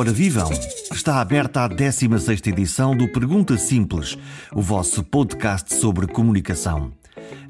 [0.00, 0.48] Ora vivam!
[0.90, 4.16] Está aberta a 16 edição do Pergunta Simples,
[4.50, 6.90] o vosso podcast sobre comunicação.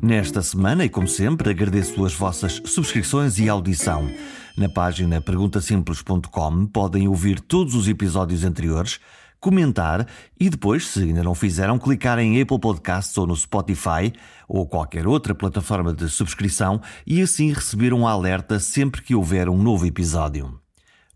[0.02, 4.10] Nesta semana, e como sempre, agradeço as vossas subscrições e audição.
[4.56, 8.98] Na página perguntasimples.com podem ouvir todos os episódios anteriores,
[9.38, 10.04] comentar
[10.36, 14.12] e depois, se ainda não fizeram, clicar em Apple Podcasts ou no Spotify
[14.48, 19.62] ou qualquer outra plataforma de subscrição e assim receber um alerta sempre que houver um
[19.62, 20.59] novo episódio.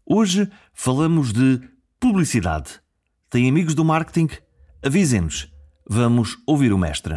[0.07, 1.59] Hoje falamos de
[1.99, 2.73] publicidade.
[3.31, 4.29] Tem amigos do marketing?
[4.85, 5.51] Avisem-nos.
[5.89, 7.15] Vamos ouvir o mestre.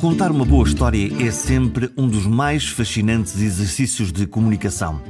[0.00, 5.00] Contar uma boa história é sempre um dos mais fascinantes exercícios de comunicação.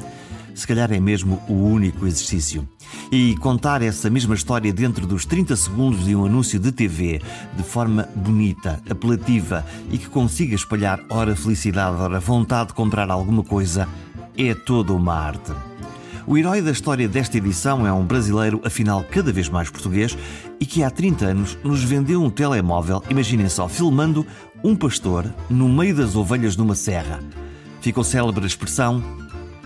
[0.54, 2.68] Se calhar é mesmo o único exercício.
[3.10, 7.20] E contar essa mesma história dentro dos 30 segundos de um anúncio de TV,
[7.56, 13.42] de forma bonita, apelativa e que consiga espalhar ora felicidade, ora vontade de comprar alguma
[13.42, 13.88] coisa,
[14.36, 15.52] é toda uma arte.
[16.26, 20.16] O herói da história desta edição é um brasileiro, afinal cada vez mais português,
[20.58, 24.26] e que há 30 anos nos vendeu um telemóvel, imaginem só, filmando
[24.62, 27.20] um pastor no meio das ovelhas numa serra.
[27.82, 29.02] Ficou célebre a expressão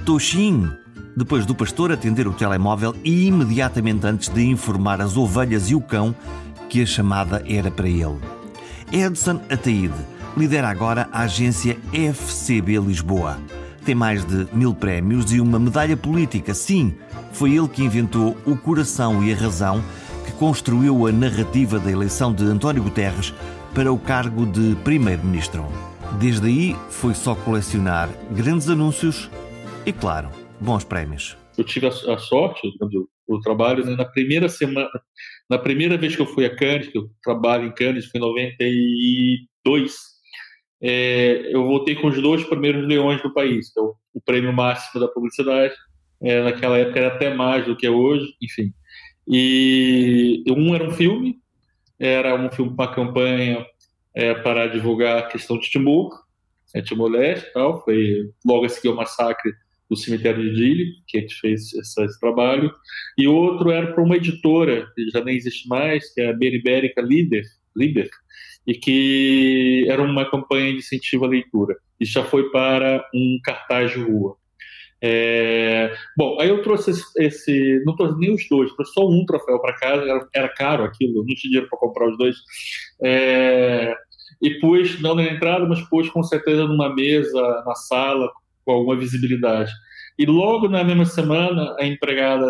[0.04, 0.70] Toxim,
[1.16, 5.80] depois do pastor atender o telemóvel e imediatamente antes de informar as ovelhas e o
[5.80, 6.14] cão
[6.68, 8.18] que a chamada era para ele.
[8.92, 9.94] Edson Ataíde
[10.36, 13.38] lidera agora a agência FCB Lisboa.
[13.84, 16.54] Tem mais de mil prémios e uma medalha política.
[16.54, 16.94] Sim,
[17.32, 19.82] foi ele que inventou o coração e a razão
[20.24, 23.34] que construiu a narrativa da eleição de António Guterres
[23.74, 25.66] para o cargo de Primeiro-Ministro.
[26.18, 29.30] Desde aí foi só colecionar grandes anúncios
[29.88, 30.28] e, claro,
[30.60, 31.34] bons prémios.
[31.56, 32.70] Eu tive a, a sorte,
[33.26, 34.88] o trabalho, né, na primeira semana,
[35.48, 38.22] na primeira vez que eu fui a Cannes, que eu trabalho em Cannes, foi em
[38.22, 39.96] 92,
[40.82, 45.08] é, eu voltei com os dois primeiros leões do país, então, o prêmio máximo da
[45.08, 45.74] publicidade,
[46.22, 48.70] é, naquela época era até mais do que é hoje, enfim.
[49.26, 51.38] E um era um filme,
[51.98, 53.64] era um filme, uma campanha
[54.14, 56.10] é, para divulgar a questão de Timor,
[56.74, 59.50] é, Timor-Leste tal, foi logo a seguir o massacre
[59.88, 62.72] do cemitério de Dili, que a gente fez esse, trabalho,
[63.16, 67.00] e outro era para uma editora, que já nem existe mais, que é a Beribérica
[67.00, 67.44] Líder,
[67.76, 68.10] Líder,
[68.66, 71.76] e que era uma campanha de incentivo à leitura.
[71.98, 74.36] Isso já foi para um cartaz de rua.
[75.00, 75.94] É...
[76.16, 79.60] Bom, aí eu trouxe esse, esse, não trouxe nem os dois, trouxe só um troféu
[79.60, 82.36] para casa, era, era, caro aquilo, não tinha dinheiro para comprar os dois.
[83.02, 83.94] É...
[84.42, 88.30] E pus, não na entrada, mas pus com certeza numa mesa, na sala,
[88.68, 89.72] com alguma visibilidade.
[90.18, 92.44] E logo na mesma semana, a empregada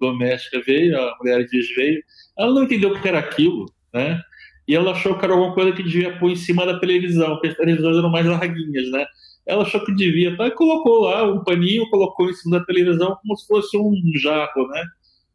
[0.00, 2.02] doméstica veio, a mulher dias veio,
[2.38, 4.18] ela não entendeu o que era aquilo, né?
[4.66, 7.48] E ela achou que era alguma coisa que devia pôr em cima da televisão, porque
[7.48, 9.04] as televisões eram mais larguinhas, né?
[9.44, 10.46] Ela achou que devia, tá?
[10.46, 14.68] E colocou lá um paninho, colocou em cima da televisão como se fosse um jarro,
[14.68, 14.84] né?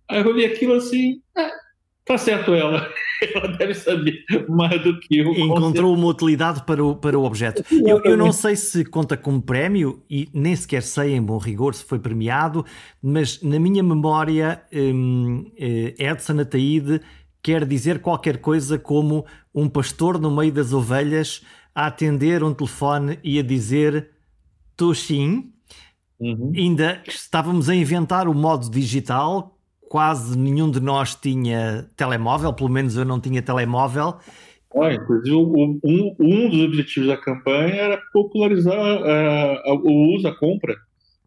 [0.10, 1.52] Aí eu olhei aquilo assim, ah,
[2.08, 2.90] Está certo ela.
[3.36, 5.34] Ela deve saber mais do que eu.
[5.34, 7.66] Encontrou uma utilidade para o, para o objeto.
[7.70, 11.74] Eu, eu, não sei se conta como prémio e nem sequer sei em bom rigor
[11.74, 12.64] se foi premiado,
[13.02, 17.02] mas na minha memória, hum, eh, Edson Ataíde
[17.42, 21.42] quer dizer qualquer coisa como um pastor no meio das ovelhas
[21.74, 24.12] a atender um telefone e a dizer
[24.78, 25.52] Toxin.
[26.20, 26.54] Uhum.
[26.56, 29.57] Ainda estávamos a inventar o modo digital
[29.90, 34.18] quase nenhum de nós tinha telemóvel, pelo menos eu não tinha telemóvel.
[34.76, 35.80] Ah, inclusive, um,
[36.20, 40.76] um dos objetivos da campanha era popularizar uh, o uso, a compra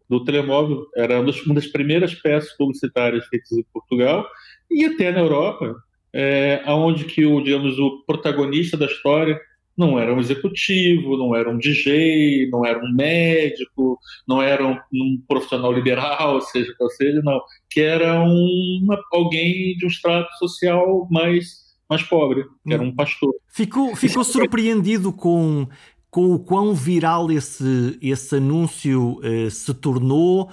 [0.09, 0.85] do telemóvel.
[0.95, 4.25] Era uma das, primeiras peças publicitárias feitas em Portugal
[4.69, 5.75] e até na Europa,
[6.13, 9.39] é, onde que o, digamos, o protagonista da história
[9.77, 14.77] não era um executivo, não era um DJ, não era um médico, não era um,
[14.93, 21.07] um profissional liberal, seja qual seja, não, que era uma, alguém de um extrato social
[21.09, 23.33] mais, mais pobre, que era um pastor.
[23.47, 25.67] Ficou, ficou surpreendido com,
[26.09, 30.51] com o quão viral esse, esse anúncio uh, se tornou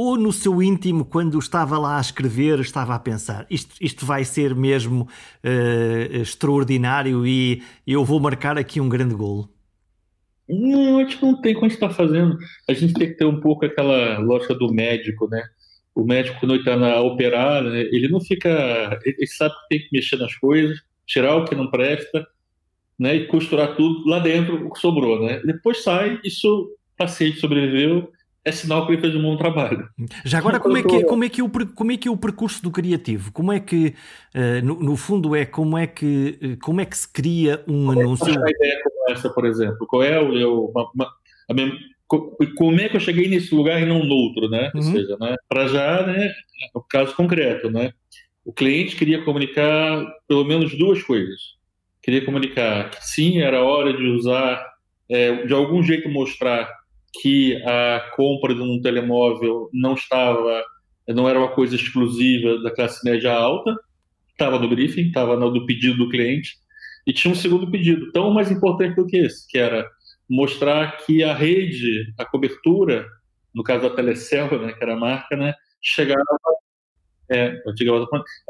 [0.00, 4.24] ou no seu íntimo, quando estava lá a escrever, estava a pensar: isto, isto vai
[4.24, 5.08] ser mesmo
[5.42, 9.52] uh, extraordinário e eu vou marcar aqui um grande golo?
[10.48, 12.38] Não, a gente não tem a gente está fazendo.
[12.68, 15.42] A gente tem que ter um pouco aquela lógica do médico, né?
[15.96, 19.00] O médico, quando ele está na operar, né, ele não fica.
[19.04, 20.78] Ele sabe que tem que mexer nas coisas,
[21.08, 22.24] tirar o que não presta,
[22.96, 23.16] né?
[23.16, 25.42] E costurar tudo lá dentro, o que sobrou, né?
[25.44, 28.12] Depois sai, isso o paciente sobreviveu,
[28.48, 29.88] é sinal que ele fez um bom trabalho.
[30.24, 32.16] Já agora, como é que, como é que, é o, como é, que é o
[32.16, 33.32] percurso do criativo?
[33.32, 33.94] Como é que,
[34.34, 37.86] uh, no, no, fundo, é como é que, uh, como é que se cria um
[37.86, 38.28] como anúncio?
[38.28, 39.86] É uma ideia como essa, por exemplo?
[39.86, 41.10] Qual é o, eu, uma, uma,
[41.48, 41.72] a minha,
[42.08, 44.70] como é que eu cheguei nesse lugar e não no outro, né?
[44.74, 44.80] Uhum.
[44.80, 45.36] Ou seja, né?
[45.48, 46.32] Para já, né?
[46.74, 47.92] O caso concreto, né?
[48.44, 51.58] O cliente queria comunicar pelo menos duas coisas.
[52.02, 54.64] Queria comunicar que sim, era hora de usar,
[55.10, 56.77] é, de algum jeito mostrar
[57.20, 60.62] que a compra de um telemóvel não estava,
[61.08, 63.74] não era uma coisa exclusiva da classe média alta,
[64.30, 66.56] estava no briefing, estava no pedido do cliente,
[67.06, 69.88] e tinha um segundo pedido, tão mais importante do que esse, que era
[70.28, 73.06] mostrar que a rede, a cobertura,
[73.54, 76.22] no caso da Telecel, né, que era a marca, né, chegava
[77.30, 77.60] é,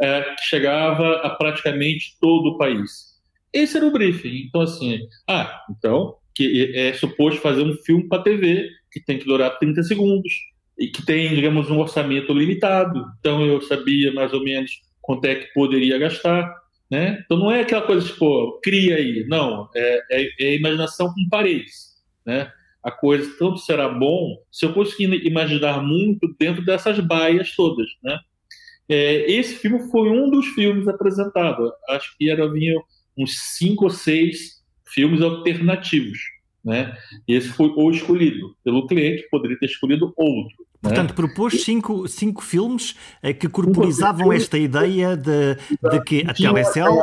[0.03, 3.19] é, chegava a praticamente todo o país.
[3.53, 4.47] Esse era o briefing.
[4.47, 9.25] Então, assim, ah, então, que é suposto fazer um filme para TV, que tem que
[9.25, 10.33] durar 30 segundos,
[10.79, 13.05] e que tem, digamos, um orçamento limitado.
[13.19, 14.71] Então, eu sabia mais ou menos
[15.03, 16.55] quanto é que poderia gastar.
[16.89, 17.21] Né?
[17.25, 19.27] Então, não é aquela coisa tipo, cria aí.
[19.27, 21.97] Não, é, é, é imaginação com paredes.
[22.25, 22.49] Né?
[22.85, 27.89] A coisa tanto será bom se eu conseguir imaginar muito dentro dessas baias todas.
[28.01, 28.17] Né?
[28.89, 31.69] É, esse filme foi um dos filmes apresentados.
[31.89, 32.81] Acho que era vinha
[33.17, 34.58] uns cinco ou seis
[34.93, 36.19] filmes alternativos,
[36.65, 36.95] né?
[37.27, 40.55] E esse foi o escolhido pelo cliente, poderia ter escolhido outro.
[40.83, 40.91] Né?
[40.91, 41.15] Portanto, né?
[41.15, 45.55] propôs cinco, cinco filmes eh, que corporizavam esta ideia de,
[45.91, 46.95] de que a Telecel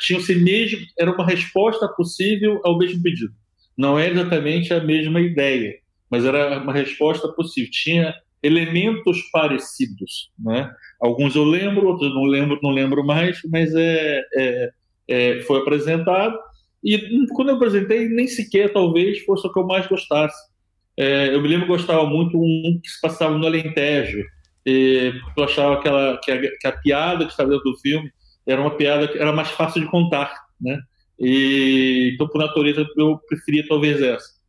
[0.00, 3.32] tinha-se mesmo era uma resposta possível ao mesmo pedido.
[3.76, 5.74] Não é exatamente a mesma ideia,
[6.10, 7.70] mas era uma resposta possível.
[7.70, 10.70] Tinha elementos parecidos, né?
[11.00, 14.70] Alguns eu lembro, outros não lembro, não lembro mais, mas é, é,
[15.08, 16.38] é, foi apresentado
[16.82, 20.50] e quando eu apresentei nem sequer talvez fosse o que eu mais gostasse.
[20.96, 24.22] É, eu me lembro que gostava muito um que se passava no Alentejo,
[24.66, 28.10] e, porque eu achava aquela, que, a, que a piada que estava dentro do filme
[28.46, 30.78] era uma piada que era mais fácil de contar, né?
[31.18, 34.40] E, então, por natureza, eu preferia talvez essa.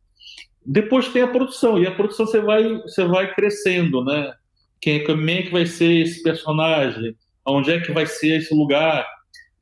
[0.64, 4.32] Depois tem a produção, e a produção você vai, você vai crescendo, né?
[4.80, 7.14] Quem, como é que vai ser esse personagem?
[7.46, 9.06] Onde é que vai ser esse lugar?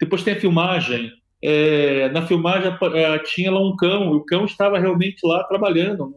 [0.00, 1.10] Depois tem a filmagem.
[1.42, 6.14] É, na filmagem é, tinha lá um cão, e o cão estava realmente lá trabalhando.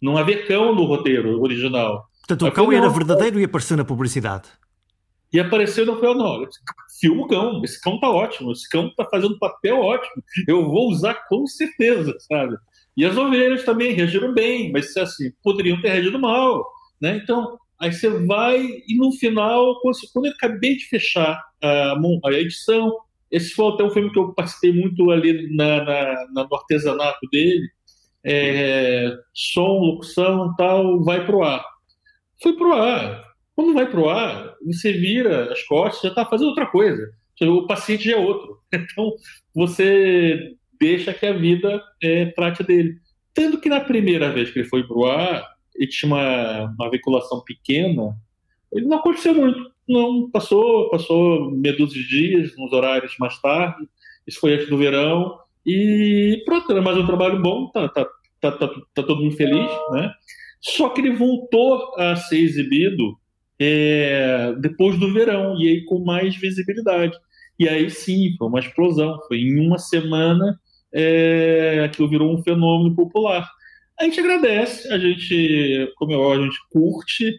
[0.00, 2.04] Não havia cão no roteiro original.
[2.26, 4.48] Portanto, o cão era verdadeiro e apareceu na publicidade.
[5.32, 6.46] E apareceu no foi, não,
[7.00, 10.88] filma o cão, esse cão tá ótimo, esse cão tá fazendo papel ótimo, eu vou
[10.88, 12.56] usar com certeza, sabe?
[12.96, 16.64] E as ovelhas também reagiram bem, mas assim, poderiam ter reagido mal,
[17.00, 17.20] né?
[17.22, 19.80] Então, aí você vai e no final,
[20.12, 22.96] quando eu acabei de fechar a, a edição,
[23.36, 27.26] esse foi até um filme que eu participei muito ali na, na, na no artesanato
[27.30, 27.68] dele,
[28.24, 31.64] é, som, locução tal, vai pro ar.
[32.42, 33.24] Foi pro ar.
[33.54, 37.10] Quando vai pro ar, você vira as costas, já está fazendo outra coisa.
[37.42, 38.56] O paciente já é outro.
[38.74, 39.12] Então,
[39.54, 42.96] você deixa que a vida é, trate dele.
[43.32, 45.46] Tanto que na primeira vez que ele foi para o ar,
[45.78, 48.16] e tinha uma, uma veiculação pequena,
[48.72, 49.75] ele não aconteceu muito.
[49.88, 53.86] Não, passou, passou meia de dias, nos horários mais tarde,
[54.26, 58.06] isso foi antes do verão, e pronto, era mais um trabalho bom, tá, tá,
[58.40, 60.12] tá, tá, tá todo mundo feliz, né?
[60.60, 63.16] Só que ele voltou a ser exibido
[63.58, 67.16] é, depois do verão, e aí com mais visibilidade.
[67.58, 69.18] E aí sim, foi uma explosão.
[69.28, 70.58] Foi em uma semana
[70.92, 73.48] é, aquilo virou um fenômeno popular.
[73.98, 77.32] A gente agradece, a gente, como eu, a gente curte,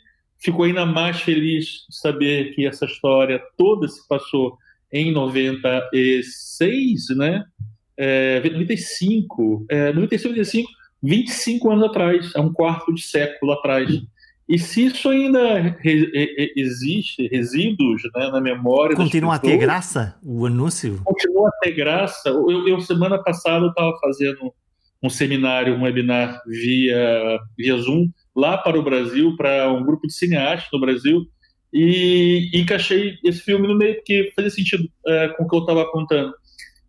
[0.48, 4.58] ficou ainda mais feliz de saber que essa história toda se passou
[4.92, 7.44] em 96, né?
[7.98, 10.70] É, 95, é, 95, 95,
[11.04, 13.90] 25 anos atrás, é um quarto de século atrás.
[14.48, 18.96] E se isso ainda re, re, existe, resíduos né, na memória.
[18.96, 21.02] Continua a ter graça o anúncio?
[21.04, 22.30] Continua a ter graça.
[22.30, 24.54] Eu, eu semana passada, estava fazendo
[25.04, 30.14] um seminário, um webinar via, via Zoom, lá para o Brasil, para um grupo de
[30.14, 31.26] cineastas no Brasil,
[31.74, 35.86] e, encaixei esse filme no meio, porque fazia sentido é, com o que eu estava
[35.92, 36.34] contando.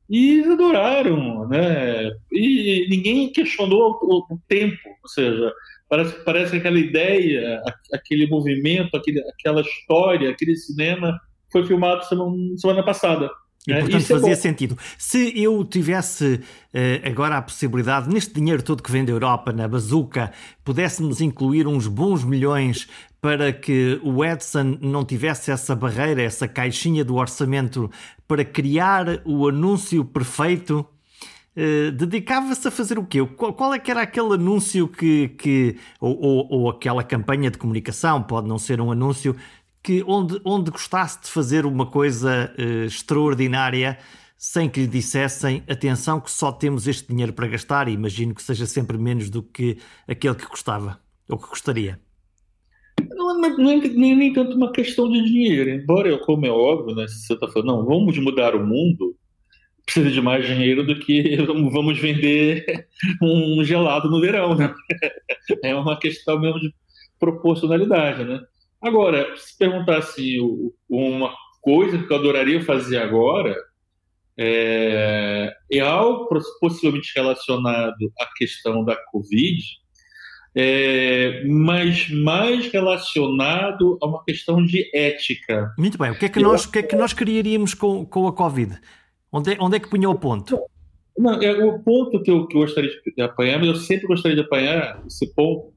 [0.08, 2.10] E adoraram, né?
[2.30, 5.52] E ninguém questionou o, o tempo, ou seja,
[5.88, 7.62] Parece, parece que aquela ideia,
[7.94, 11.18] aquele movimento, aquele, aquela história, aquele cinema
[11.50, 13.30] foi filmado semana, semana passada.
[13.68, 13.80] E, né?
[13.80, 14.78] portanto, Isso é fazia é sentido.
[14.96, 16.40] Se eu tivesse
[16.72, 20.32] uh, agora a possibilidade, neste dinheiro todo que vem da Europa, na bazuca,
[20.64, 22.88] pudéssemos incluir uns bons milhões
[23.20, 27.90] para que o Edson não tivesse essa barreira, essa caixinha do orçamento
[28.26, 30.87] para criar o anúncio perfeito
[31.58, 33.25] uh, dedicava-se a fazer o quê?
[33.37, 37.58] Qual, qual, é que era aquele anúncio que, que ou, ou, ou, aquela campanha de
[37.58, 39.37] comunicação, pode não ser um anúncio,
[39.82, 43.99] que onde, onde gostasse de fazer uma coisa uh, extraordinária
[44.37, 48.42] sem que lhe dissessem atenção que só temos este dinheiro para gastar e imagino que
[48.42, 51.99] seja sempre menos do que aquele que gostava ou que gostaria.
[53.11, 57.06] Não, não, é, nem, nem tanto uma questão de dinheiro, embora, como é óbvio, né,
[57.08, 59.16] se você está falando, não, vamos mudar o mundo,
[59.85, 61.37] precisa de mais dinheiro do que
[61.73, 62.87] vamos vender
[63.23, 64.73] um gelado no verão, né?
[65.64, 66.73] É uma questão mesmo de
[67.18, 68.40] proporcionalidade, né?
[68.80, 70.38] Agora, se perguntasse
[70.88, 73.56] uma coisa que eu adoraria fazer agora,
[74.38, 76.28] é, é algo
[76.61, 79.61] possivelmente relacionado à questão da Covid,
[80.54, 85.73] é, mas mais relacionado a uma questão de ética.
[85.76, 86.12] Muito bem.
[86.12, 88.80] O que é que, nós, o que, é que nós criaríamos com, com a Covid?
[89.30, 90.58] Onde é, onde é que punha o ponto?
[91.16, 94.37] Não, é o ponto que eu, que eu gostaria de apanhar, mas eu sempre gostaria
[94.37, 95.73] de apanhar esse ponto.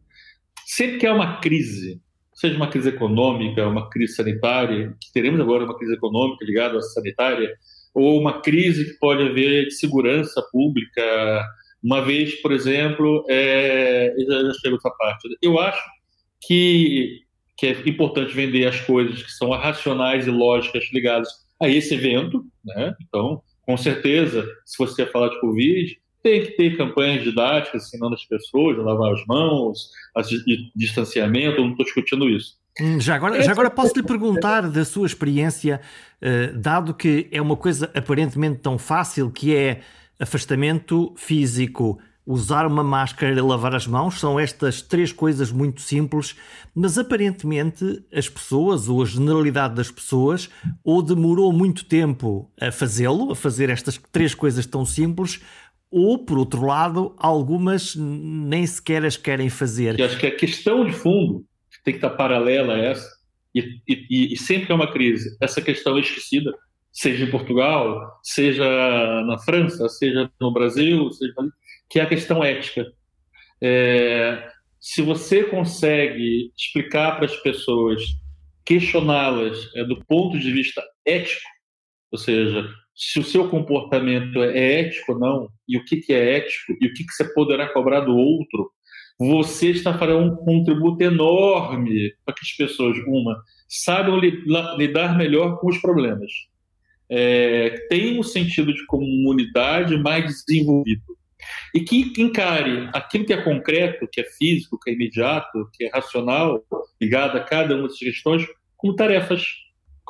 [0.66, 2.00] Sempre que há uma crise,
[2.42, 7.54] seja uma crise econômica, uma crise sanitária, teremos agora uma crise econômica ligada à sanitária,
[7.94, 11.46] ou uma crise que pode haver de segurança pública.
[11.84, 15.28] Uma vez, por exemplo, é, já, já chego essa parte.
[15.40, 15.84] Eu acho
[16.42, 17.20] que,
[17.56, 21.30] que é importante vender as coisas que são racionais e lógicas ligadas
[21.62, 22.44] a esse evento.
[22.66, 22.96] Né?
[23.08, 28.26] Então, com certeza, se você falar de Covid, tem que ter campanhas didáticas ensinando as
[28.26, 30.22] pessoas a lavar as mãos, a
[30.76, 32.60] distanciamento, não estou discutindo isso.
[32.80, 35.82] Hum, já agora, já agora posso lhe perguntar da sua experiência,
[36.22, 39.82] uh, dado que é uma coisa aparentemente tão fácil, que é
[40.20, 46.36] afastamento físico, usar uma máscara e lavar as mãos, são estas três coisas muito simples,
[46.74, 50.50] mas aparentemente as pessoas, ou a generalidade das pessoas,
[50.84, 55.42] ou demorou muito tempo a fazê-lo, a fazer estas três coisas tão simples,
[55.92, 60.00] ou, por outro lado, algumas nem sequer as querem fazer.
[60.00, 61.46] Eu acho que a questão de fundo
[61.84, 63.08] tem que estar paralela a essa,
[63.54, 66.54] e, e, e sempre que é uma crise, essa questão é esquecida,
[66.92, 68.66] seja em Portugal, seja
[69.26, 71.34] na França, seja no Brasil, seja,
[71.90, 72.86] que é a questão ética.
[73.62, 78.02] É, se você consegue explicar para as pessoas,
[78.66, 81.42] questioná-las é, do ponto de vista ético,
[82.12, 86.38] ou seja, se o seu comportamento é ético ou não, e o que, que é
[86.38, 88.72] ético, e o que, que você poderá cobrar do outro,
[89.18, 95.70] você está fazendo um contributo enorme para que as pessoas, uma, saibam lidar melhor com
[95.70, 96.32] os problemas,
[97.10, 101.04] é, tenham um sentido de comunidade mais desenvolvido.
[101.74, 105.90] E que encare aquilo que é concreto, que é físico, que é imediato, que é
[105.90, 106.64] racional,
[107.02, 108.46] ligado a cada uma dessas questões,
[108.78, 109.44] como tarefas,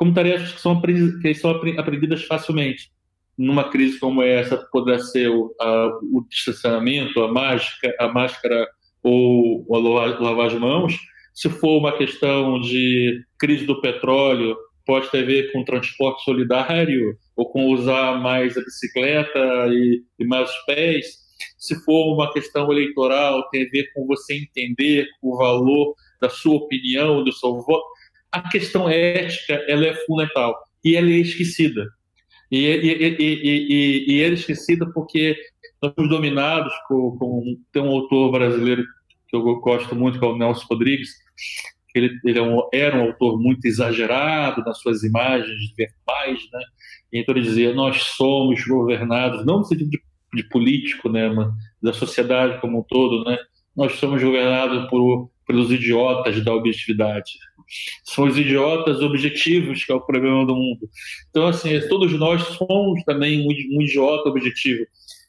[0.02, 2.90] como tarefas que são, que são aprendidas facilmente.
[3.38, 8.68] Numa crise como essa, poderá ser o, a, o distanciamento, a máscara, a máscara
[9.00, 10.98] ou, ou lavar as mãos.
[11.32, 17.16] Se for uma questão de crise do petróleo, pode ter a ver com transporte solidário
[17.36, 21.06] ou com usar mais a bicicleta e, e mais os pés.
[21.58, 26.56] Se for uma questão eleitoral, tem a ver com você entender o valor da sua
[26.56, 27.91] opinião, do seu voto.
[28.32, 31.86] A questão ética ela é fundamental e ela é esquecida.
[32.50, 35.36] E, e, e, e, é esquecida porque
[35.82, 38.84] nós somos dominados com, com, tem um autor brasileiro
[39.28, 41.10] que eu gosto muito, que é o Nelson Rodrigues,
[41.94, 46.60] ele, ele é um, era um autor muito exagerado nas suas imagens verbais, né?
[47.12, 50.00] Então ele dizia: nós somos governados, não no sentido de,
[50.34, 53.36] de político, né, mas da sociedade como um todo, né?
[53.76, 57.32] Nós somos governados por, pelos idiotas da objetividade.
[58.04, 60.88] São os idiotas objetivos que é o problema do mundo.
[61.30, 64.84] Então, assim, todos nós somos também um, idiota objetivo.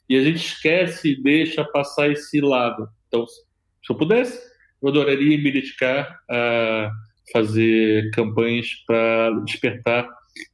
[0.08, 2.86] E a gente esquece e deixa passar esse lado.
[3.08, 3.42] Então, se
[3.88, 4.38] eu pudesse,
[4.82, 6.90] eu adoraria me dedicar a
[7.32, 10.08] fazer campanhas para despertar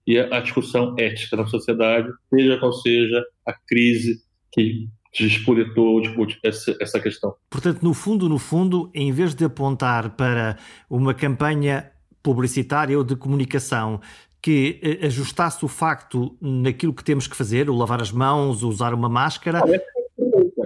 [0.06, 6.00] e a discussão ética na sociedade, seja qual seja a crise que despoletou
[6.44, 7.34] essa, essa questão.
[7.48, 10.56] Portanto, no fundo, no fundo, em vez de apontar para
[10.88, 11.90] uma campanha
[12.22, 14.00] publicitária ou de comunicação
[14.42, 18.94] que eh, ajustasse o facto naquilo que temos que fazer, o lavar as mãos, usar
[18.94, 19.60] uma máscara.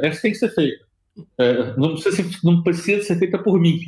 [0.03, 0.85] essa tem que ser feita.
[1.17, 3.81] Uh, não, precisa ser, não precisa ser feita por mim.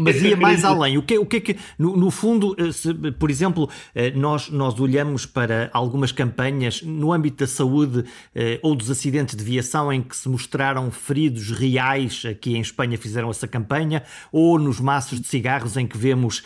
[0.00, 0.96] Mas ia mais além.
[0.96, 4.48] O que, o que é que, no, no fundo, eh, se, por exemplo, eh, nós,
[4.48, 8.04] nós olhamos para algumas campanhas no âmbito da saúde
[8.62, 13.28] ou dos acidentes de viação em que se mostraram feridos reais, aqui em Espanha fizeram
[13.28, 16.42] essa campanha, ou nos maços de cigarros em que vemos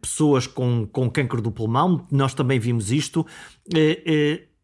[0.00, 3.26] pessoas com, com câncer do pulmão, nós também vimos isto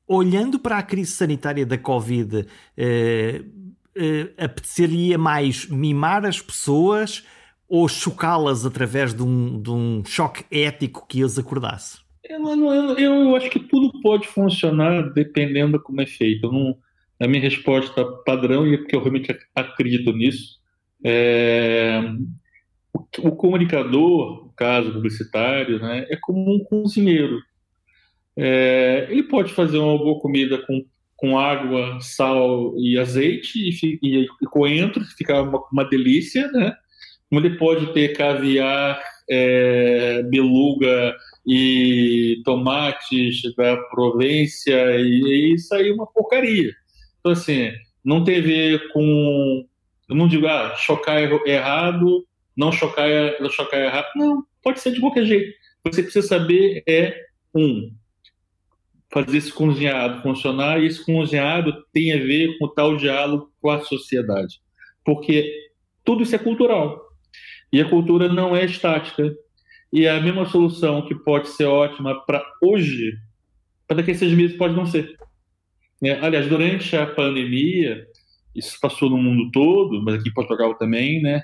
[0.07, 2.47] olhando para a crise sanitária da Covid,
[3.97, 7.25] eh, eh, apeteceria mais mimar as pessoas
[7.69, 11.99] ou chocá-las através de um, de um choque ético que as acordasse?
[12.25, 16.51] Eu, eu, eu, acho que tudo pode funcionar dependendo de como é feito.
[16.51, 16.77] Não,
[17.21, 20.59] a minha resposta padrão, e é porque eu realmente acredito nisso,
[21.05, 22.01] é,
[22.93, 27.41] o, o comunicador, no caso publicitário, né, é como um cozinheiro.
[28.37, 30.85] É, ele pode fazer uma boa comida com,
[31.19, 36.75] com água, sal e azeite e, e, e coentro, fica uma, uma, delícia, né?
[37.31, 41.15] Ele pode ter caviar, é, beluga
[41.47, 46.73] e tomates da Provência e, e isso aí é uma porcaria.
[47.19, 47.73] Então, assim,
[48.05, 49.67] não tem a ver com.
[50.09, 52.25] Eu não digo, ah, chocar errado,
[52.57, 53.09] não chocar,
[53.41, 54.07] não chocar errado.
[54.15, 55.53] Não, pode ser de qualquer jeito.
[55.85, 57.15] Você precisa saber é,
[57.55, 57.91] um,
[59.11, 63.71] fazer esse cozinhado funcionar, e esse cozinhado tem a ver com o tal diálogo com
[63.71, 64.61] a sociedade.
[65.05, 65.51] Porque
[66.05, 67.01] tudo isso é cultural.
[67.73, 69.35] E a cultura não é estática.
[69.93, 73.15] E a mesma solução que pode ser ótima para hoje,
[73.87, 75.17] para daqui a seis meses pode não ser.
[76.03, 78.07] É, aliás, durante a pandemia,
[78.55, 81.43] isso passou no mundo todo, mas aqui em Portugal também, né?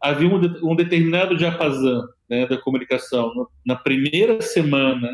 [0.00, 3.30] Havia um, um determinado diapasão né, da comunicação.
[3.66, 5.10] Na primeira semana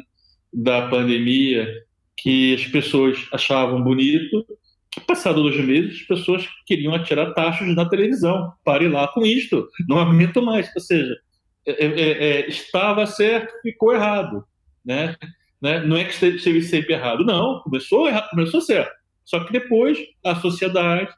[0.53, 1.69] da pandemia
[2.17, 4.47] que as pessoas achavam bonito,
[4.91, 8.53] que passado dois meses as pessoas queriam atirar tachos na televisão.
[8.65, 10.71] Pare lá com isto, não aguento mais.
[10.75, 11.17] Ou seja,
[11.67, 14.45] é, é, é, estava certo, ficou errado,
[14.85, 15.17] né?
[15.63, 15.81] né?
[15.81, 17.61] Não é que esteve sempre errado, não.
[17.61, 18.93] Começou errado, começou certo.
[19.25, 21.09] Só que depois a sociedade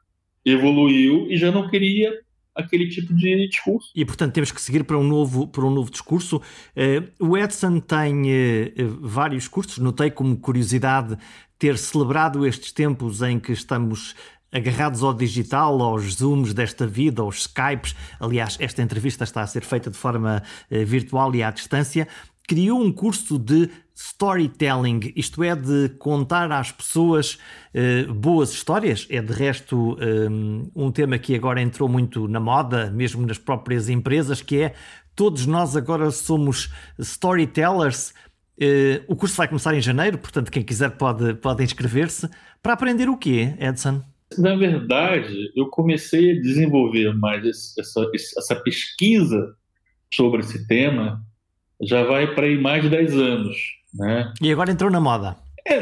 [0.45, 2.13] evoluiu e já não queria
[2.55, 3.91] aquele tipo de discurso.
[3.95, 6.37] E portanto temos que seguir para um novo, para um novo discurso.
[6.39, 11.17] Uh, o Edson tem uh, vários cursos, notei como curiosidade
[11.59, 14.15] ter celebrado estes tempos em que estamos
[14.53, 17.97] agarrados ao digital, aos Zooms desta vida, aos Skypes.
[18.21, 22.07] Aliás, esta entrevista está a ser feita de forma uh, virtual e à distância
[22.53, 27.39] criou um curso de storytelling, isto é, de contar às pessoas
[27.75, 29.07] uh, boas histórias.
[29.09, 33.89] É de resto um, um, tema que agora entrou muito na moda, mesmo nas próprias
[33.89, 34.75] empresas, que é
[35.17, 38.11] todos nós agora somos storytellers.
[38.61, 42.29] Uh, o curso vai começar em janeiro, portanto, quem quiser pode, pode inscrever-se.
[42.63, 44.03] Para aprender o quê, Edson?
[44.37, 47.47] Na verdade, eu comecei a desenvolver mais
[47.79, 49.57] essa, essa pesquisa
[50.11, 51.25] sobre esse tema
[51.83, 53.57] já vai para aí mais de 10 anos.
[53.95, 54.33] Né?
[54.41, 55.37] E agora entrou na moda.
[55.67, 55.81] É,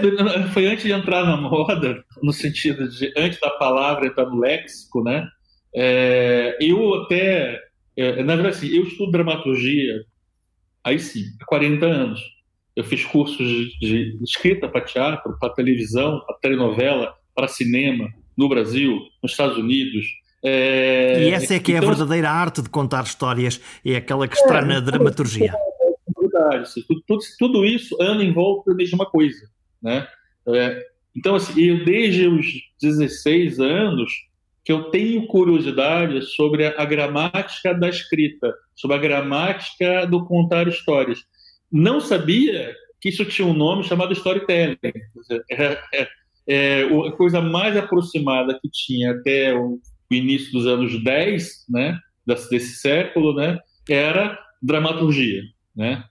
[0.53, 5.03] foi antes de entrar na moda, no sentido de antes da palavra entrar no léxico,
[5.03, 5.27] né?
[5.75, 7.59] É, eu até,
[7.97, 10.03] é, na verdade, assim, eu estudo dramaturgia,
[10.85, 12.21] aí sim, há 40 anos.
[12.77, 13.47] Eu fiz cursos
[13.81, 19.57] de, de escrita para teatro, para televisão, para telenovela, para cinema, no Brasil, nos Estados
[19.57, 20.05] Unidos,
[20.43, 24.27] é, e essa é que é a então, verdadeira arte de contar histórias, é aquela
[24.27, 25.53] que está é, na dramaturgia
[26.41, 26.71] verdade.
[26.87, 29.49] Tudo, tudo, tudo, isso anda em volta da mesma coisa,
[29.83, 30.07] né?
[30.49, 32.47] É, então, assim, eu desde os
[32.81, 34.13] 16 anos
[34.65, 40.69] que eu tenho curiosidade sobre a, a gramática da escrita, sobre a gramática do contar
[40.69, 41.21] histórias.
[41.71, 44.77] Não sabia que isso tinha um nome chamado storytelling.
[45.51, 46.09] É, é,
[46.47, 52.77] é, a coisa mais aproximada que tinha até o início dos anos 10, né, desse
[52.81, 55.43] século, né, era dramaturgia,
[55.75, 56.05] né?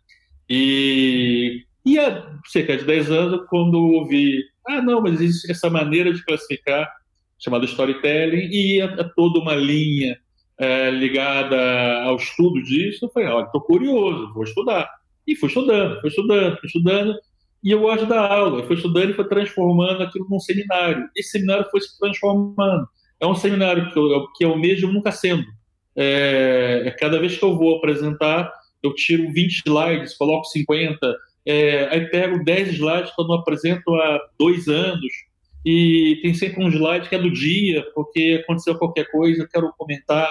[0.49, 6.13] E, e há cerca de 10 anos, quando ouvi, ah, não, mas existe essa maneira
[6.13, 6.91] de classificar,
[7.38, 10.17] chamada storytelling, e há toda uma linha
[10.57, 14.89] é, ligada ao estudo disso, eu falei, olha, estou curioso, vou estudar.
[15.25, 17.15] E fui estudando, fui estudando, fui estudando,
[17.63, 21.09] e eu gosto da aula, fui estudando e foi transformando aquilo num seminário.
[21.15, 22.88] Esse seminário foi se transformando.
[23.19, 25.45] É um seminário que eu, que eu mesmo nunca sendo.
[25.95, 28.51] É, é cada vez que eu vou apresentar,
[28.84, 33.94] eu tiro 20 slides, coloco 50, é, aí pego 10 slides que eu não apresento
[33.96, 35.12] há dois anos,
[35.65, 39.74] e tem sempre um slide que é do dia, porque aconteceu qualquer coisa, eu quero
[39.78, 40.30] comentar.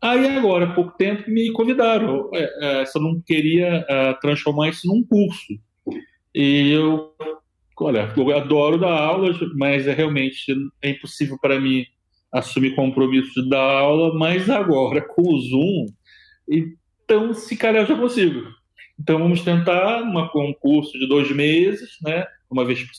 [0.00, 4.86] Aí agora, há pouco tempo, me convidaram, é, é, eu não queria é, transformar isso
[4.86, 5.58] num curso.
[6.34, 7.12] E eu,
[7.80, 11.84] olha, eu adoro dar aulas, mas é realmente é impossível para mim
[12.30, 15.86] assumir compromisso de dar aula, mas agora com o Zoom,
[16.48, 16.74] e
[17.08, 18.48] então, se calhar eu já consigo.
[19.00, 22.26] Então, vamos tentar uma, um curso de dois meses, né?
[22.50, 22.90] Uma vez por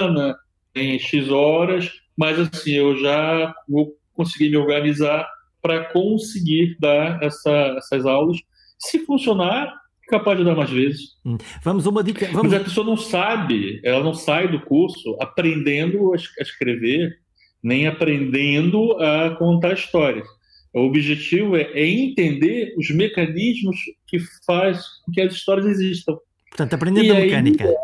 [0.00, 0.36] semana,
[0.76, 5.28] em X horas, mas assim, eu já vou conseguir me organizar
[5.60, 8.38] para conseguir dar essa, essas aulas.
[8.78, 9.74] Se funcionar,
[10.08, 11.16] capaz de dar mais vezes.
[11.26, 11.36] Hum.
[11.64, 12.26] Vamos uma dica.
[12.26, 12.52] Vamos...
[12.52, 17.18] Mas a pessoa não sabe, ela não sai do curso aprendendo a escrever,
[17.60, 20.28] nem aprendendo a contar histórias.
[20.74, 23.76] O objetivo é, é entender os mecanismos
[24.06, 26.16] que faz com que as histórias existam.
[26.50, 27.74] Portanto, aprendendo a mecânica.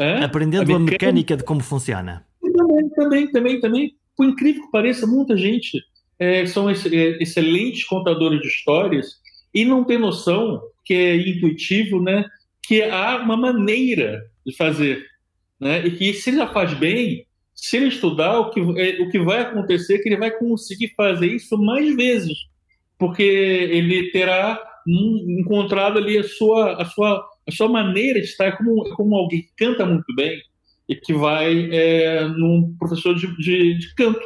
[0.00, 0.24] É?
[0.24, 0.92] Aprendendo a mecânica...
[0.92, 2.26] a mecânica de como funciona.
[2.40, 3.96] Também, também, também, também.
[4.16, 5.78] Por incrível que pareça, muita gente
[6.18, 6.72] é, são é,
[7.20, 9.18] excelentes contadores de histórias
[9.52, 12.24] e não tem noção que é intuitivo, né?
[12.62, 15.04] Que há uma maneira de fazer,
[15.60, 15.86] né?
[15.86, 19.40] E que se já faz bem, se ele estudar, o que, é, o que vai
[19.40, 22.36] acontecer é que ele vai conseguir fazer isso mais vezes,
[22.98, 28.94] porque ele terá encontrado ali a sua, a sua, a sua maneira de estar, como,
[28.96, 30.40] como alguém que canta muito bem
[30.88, 34.20] e que vai é, num professor de, de, de canto.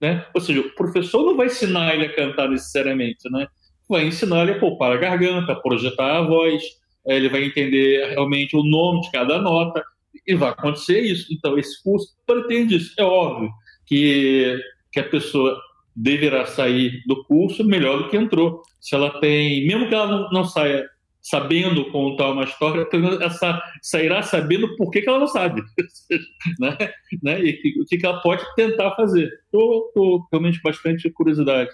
[0.00, 0.26] Né?
[0.34, 3.46] Ou seja, o professor não vai ensinar ele a cantar necessariamente, né?
[3.88, 6.62] vai ensinar ele a poupar a garganta, projetar a voz,
[7.06, 9.82] é, ele vai entender realmente o nome de cada nota,
[10.26, 11.32] e vai acontecer isso.
[11.32, 12.94] Então, esse curso pretende isso.
[12.98, 13.50] É óbvio
[13.86, 14.58] que,
[14.92, 15.60] que a pessoa
[15.94, 18.62] deverá sair do curso melhor do que entrou.
[18.80, 20.88] Se ela tem, mesmo que ela não, não saia
[21.22, 25.62] sabendo contar uma história, ela sairá sabendo por que, que ela não sabe,
[26.58, 26.76] né?
[27.22, 27.40] né?
[27.40, 29.30] E o que, que ela pode tentar fazer.
[29.44, 31.70] Estou realmente bastante curiosidade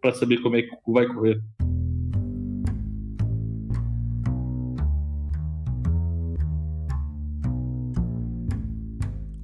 [0.00, 1.40] para saber como é que vai correr.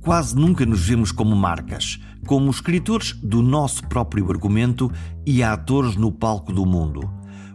[0.03, 4.91] Quase nunca nos vemos como marcas, como escritores do nosso próprio argumento
[5.25, 7.09] e atores no palco do mundo.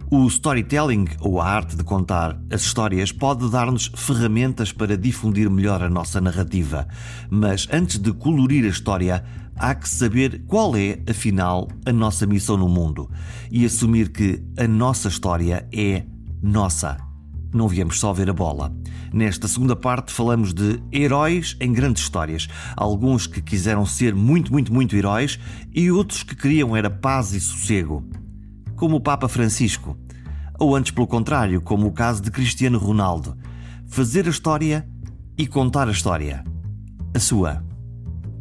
[0.09, 5.83] O storytelling, ou a arte de contar as histórias, pode dar-nos ferramentas para difundir melhor
[5.83, 6.87] a nossa narrativa.
[7.29, 9.25] Mas antes de colorir a história,
[9.57, 13.11] há que saber qual é, afinal, a nossa missão no mundo
[13.51, 16.05] e assumir que a nossa história é
[16.41, 17.06] nossa.
[17.53, 18.73] Não viemos só ver a bola.
[19.13, 22.47] Nesta segunda parte falamos de heróis em grandes histórias.
[22.75, 25.39] Alguns que quiseram ser muito, muito, muito heróis
[25.73, 28.07] e outros que queriam era paz e sossego.
[28.75, 29.97] Como o Papa Francisco.
[30.59, 33.37] Ou antes pelo contrário, como o caso de Cristiano Ronaldo.
[33.87, 34.87] Fazer a história
[35.37, 36.43] e contar a história.
[37.15, 37.63] A sua.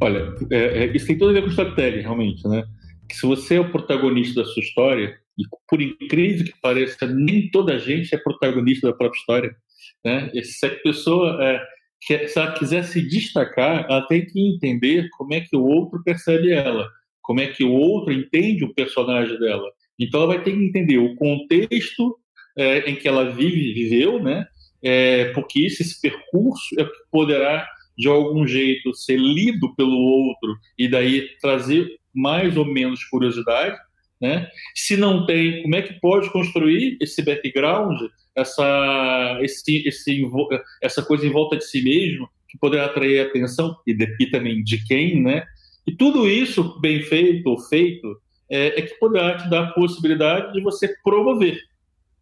[0.01, 2.65] Olha, é, é, isso tem tudo a ver com storytelling, realmente, né?
[3.09, 7.51] Que se você é o protagonista da sua história, e por incrível que pareça, nem
[7.51, 9.57] toda a gente é protagonista da própria história.
[10.05, 10.31] Né?
[10.43, 11.63] Se a pessoa, é,
[12.01, 16.03] que, se ela quiser se destacar, ela tem que entender como é que o outro
[16.03, 16.89] percebe ela,
[17.23, 19.71] como é que o outro entende o personagem dela.
[19.99, 22.17] Então ela vai ter que entender o contexto
[22.57, 24.47] é, em que ela vive, viveu, né?
[24.83, 30.55] É, porque isso, esse percurso é que poderá de algum jeito ser lido pelo outro
[30.79, 33.77] e daí trazer mais ou menos curiosidade,
[34.21, 34.49] né?
[34.75, 38.01] Se não tem, como é que pode construir esse background
[38.37, 40.23] essa, esse, esse,
[40.83, 44.27] essa coisa em volta de si mesmo, que poderá atrair a atenção, e, de, e
[44.31, 45.43] também de quem, né?
[45.87, 50.53] E tudo isso, bem feito ou feito, é, é, que poderá te dar a possibilidade
[50.53, 51.59] de você promover,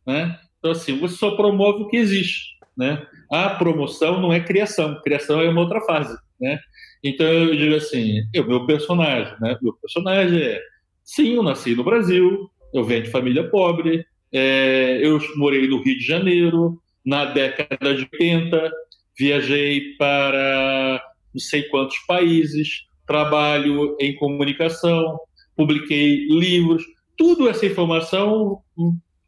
[0.06, 0.38] né?
[0.58, 3.04] Então, assim, você só promove o que existe, né?
[3.30, 6.60] A promoção não é criação, criação é uma outra fase, né?
[7.02, 9.58] Então, eu digo assim, o meu personagem, né?
[9.60, 10.60] Meu personagem é,
[11.04, 15.98] sim, eu nasci no Brasil, eu venho de família pobre, é, eu morei no Rio
[15.98, 18.72] de Janeiro na década de 80,
[19.16, 21.00] viajei para
[21.32, 25.18] não sei quantos países, trabalho em comunicação,
[25.56, 26.82] publiquei livros,
[27.16, 28.60] tudo essa informação,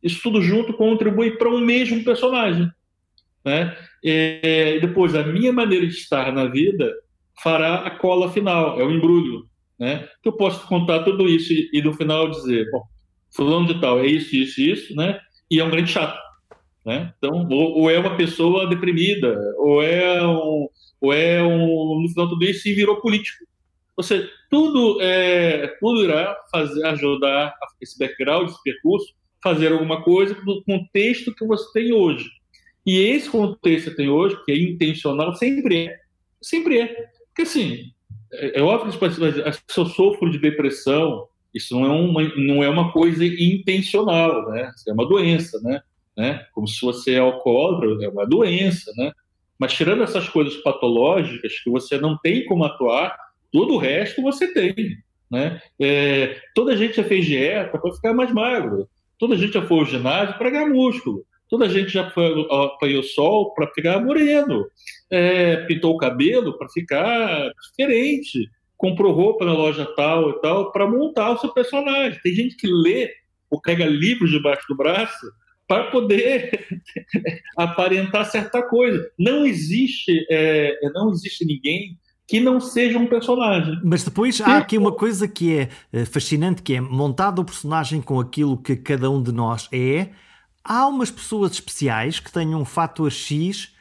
[0.03, 2.71] isso tudo junto contribui para um mesmo personagem.
[3.45, 3.77] Né?
[4.03, 6.93] E depois, a minha maneira de estar na vida
[7.43, 9.47] fará a cola final, é o embrulho.
[9.79, 10.09] Né?
[10.23, 12.83] Que eu posso contar tudo isso e, e no final dizer, bom,
[13.31, 15.21] fulano de tal é isso, isso, isso, né?
[15.51, 16.19] E é um grande chato,
[16.85, 17.13] né?
[17.19, 20.69] Então, ou, ou é uma pessoa deprimida, ou é um,
[21.01, 23.45] ou é um, no final tudo isso e virou político.
[23.97, 30.37] Ou seja, tudo, é, tudo irá fazer, ajudar esse background, esse percurso, fazer alguma coisa
[30.45, 32.29] no contexto que você tem hoje.
[32.85, 35.97] E esse contexto que tem hoje, que é intencional, sempre é.
[36.43, 36.87] Sempre é.
[37.29, 37.91] Porque, assim,
[38.33, 42.69] é, é óbvio que se eu sofro de depressão, isso não é uma, não é
[42.69, 44.71] uma coisa intencional, né?
[44.77, 45.81] Isso é uma doença, né?
[46.17, 46.47] né?
[46.53, 49.13] Como se você é alcoólatra, é uma doença, né?
[49.59, 53.17] Mas tirando essas coisas patológicas que você não tem como atuar,
[53.53, 54.75] todo o resto você tem,
[55.31, 55.61] né?
[55.81, 59.63] É, toda a gente já fez dieta para ficar mais magro, toda a gente já
[59.63, 64.01] foi ao ginásio para ganhar músculo, toda a gente já foi apanhou sol para ficar
[64.01, 64.67] moreno,
[65.11, 70.89] é, pintou o cabelo para ficar diferente, comprou roupa na loja tal e tal para
[70.89, 72.21] montar o seu personagem.
[72.23, 73.11] Tem gente que lê
[73.51, 75.27] ou pega livros debaixo do braço
[75.69, 76.67] para poder
[77.57, 79.09] aparentar certa coisa.
[79.19, 83.79] Não existe, é, não existe ninguém que não seja um personagem.
[83.85, 88.03] Mas depois há aqui uma coisa que é eh, fascinante, que é montado o personagem
[88.03, 90.09] com aquilo que cada um de nós é.
[90.69, 93.73] Há umas pessoas especiais que têm um fator X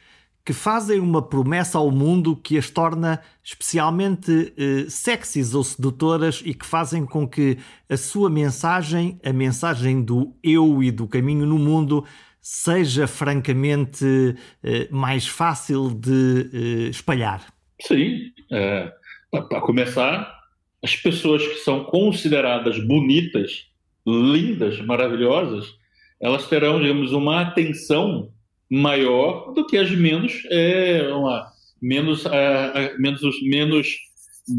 [0.44, 6.54] que fazem uma promessa ao mundo que as torna especialmente eh, sexys ou sedutoras e
[6.54, 7.58] que fazem com que
[7.90, 12.04] a sua mensagem, a mensagem do eu e do caminho no mundo,
[12.40, 17.44] seja francamente eh, mais fácil de eh, espalhar.
[17.82, 18.30] Sim.
[18.52, 18.92] É,
[19.32, 20.32] Para começar,
[20.80, 23.66] as pessoas que são consideradas bonitas,
[24.06, 25.75] lindas, maravilhosas,
[26.20, 28.32] elas terão, digamos, uma atenção
[28.70, 33.88] maior do que as menos é, uma, menos é, é, menos menos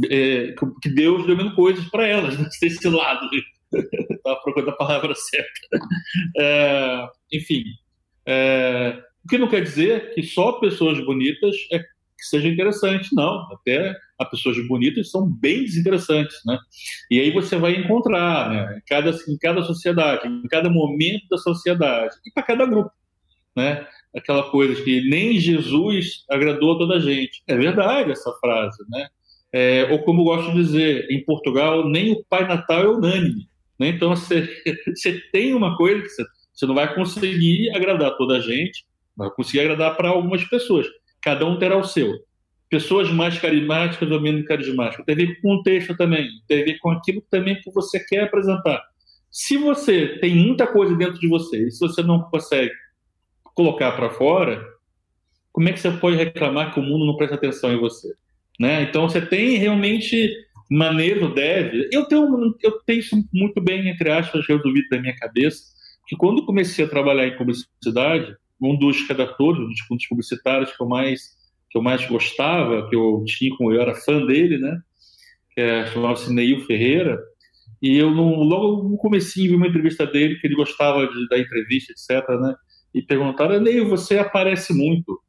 [0.10, 2.48] é, que Deus deu menos coisas para elas né?
[2.62, 3.30] desse lado
[3.74, 5.86] estava procurando a palavra certa
[6.38, 7.64] é, enfim
[8.26, 11.84] é, o que não quer dizer que só pessoas bonitas é
[12.18, 16.58] que seja interessante não até as pessoas bonitas são bem desinteressantes né
[17.12, 21.38] e aí você vai encontrar né, em cada em cada sociedade em cada momento da
[21.38, 22.92] sociedade e para cada grupo
[23.56, 27.44] né aquela coisa que nem Jesus agradou toda a gente.
[27.48, 29.08] É verdade essa frase, né?
[29.54, 33.48] É, ou como gosto de dizer, em Portugal, nem o Pai Natal é unânime.
[33.80, 33.90] Né?
[33.90, 34.50] Então, você,
[34.94, 39.30] você tem uma coisa que você, você não vai conseguir agradar toda a gente, vai
[39.30, 40.86] conseguir agradar para algumas pessoas.
[41.28, 42.14] Cada um terá o seu.
[42.70, 45.06] Pessoas mais carismáticas ou menos carismáticas.
[45.06, 48.00] Tem a ver com o contexto também, tem a ver com aquilo também que você
[48.00, 48.82] quer apresentar.
[49.30, 52.72] Se você tem muita coisa dentro de você e se você não consegue
[53.44, 54.66] colocar para fora,
[55.52, 58.08] como é que você pode reclamar que o mundo não presta atenção em você?
[58.58, 58.84] Né?
[58.84, 60.34] Então você tem realmente
[60.72, 61.90] maneiro deve.
[61.92, 65.62] Eu tenho, eu tenho isso muito bem, entre aspas, resolvido da minha cabeça,
[66.08, 70.88] que quando comecei a trabalhar em publicidade, um dos redatores, um dos publicitários que eu
[70.88, 71.38] mais
[71.70, 74.80] que eu mais gostava, que eu tinha, como eu era fã dele, né?
[75.58, 77.20] É, chamava-se Neil Ferreira.
[77.82, 81.38] E eu não, logo no comecinho vi uma entrevista dele que ele gostava de, da
[81.38, 82.26] entrevista, etc.
[82.40, 82.56] Né?
[82.98, 85.22] e perguntaram: Neil, você aparece muito.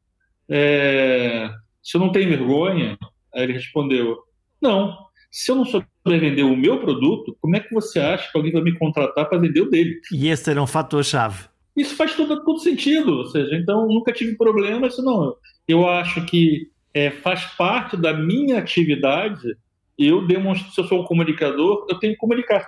[0.49, 1.49] É,
[1.81, 2.97] você não tem vergonha?
[3.33, 4.17] Aí ele respondeu:
[4.61, 4.97] Não.
[5.31, 8.51] Se eu não souber vender o meu produto, como é que você acha que alguém
[8.51, 10.01] vai me contratar para vender o dele?
[10.11, 11.48] E esse era um fator-chave.
[11.75, 13.17] Isso faz todo, todo sentido.
[13.17, 14.87] Ou seja, então nunca tive problema.
[14.87, 15.35] Isso não.
[15.67, 19.55] Eu acho que é, faz parte da minha atividade.
[19.97, 22.67] Eu demonstro, se eu sou um comunicador, eu tenho que comunicar.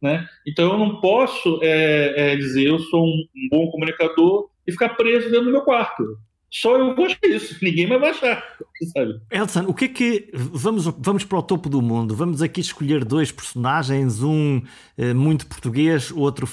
[0.00, 0.26] Né?
[0.46, 4.90] Então eu não posso é, é, dizer eu sou um, um, bom comunicador e ficar
[4.90, 6.02] preso dentro do meu quarto.
[6.52, 8.44] Só eu vou achar isso, ninguém vai baixar.
[8.92, 9.20] Sabe?
[9.30, 10.30] Elson, o que é que.
[10.34, 12.14] Vamos, vamos para o topo do mundo.
[12.14, 14.60] Vamos aqui escolher dois personagens, um
[14.98, 16.46] eh, muito português, outro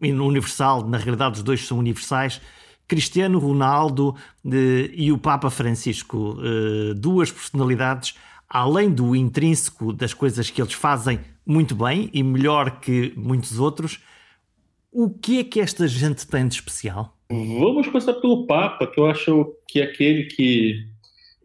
[0.00, 0.86] universal.
[0.86, 2.40] Na realidade, os dois são universais.
[2.86, 4.14] Cristiano Ronaldo
[4.46, 6.38] eh, e o Papa Francisco.
[6.40, 8.14] Eh, duas personalidades,
[8.48, 13.98] além do intrínseco das coisas que eles fazem muito bem e melhor que muitos outros.
[14.92, 17.16] O que é que esta gente tem de especial?
[17.30, 20.84] Vamos começar pelo Papa, que eu acho que é aquele que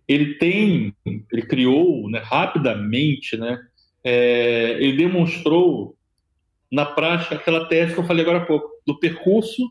[0.07, 3.59] ele tem, ele criou né, rapidamente, né,
[4.03, 5.95] é, ele demonstrou
[6.71, 9.61] na prática aquela tese que eu falei agora há pouco, do percurso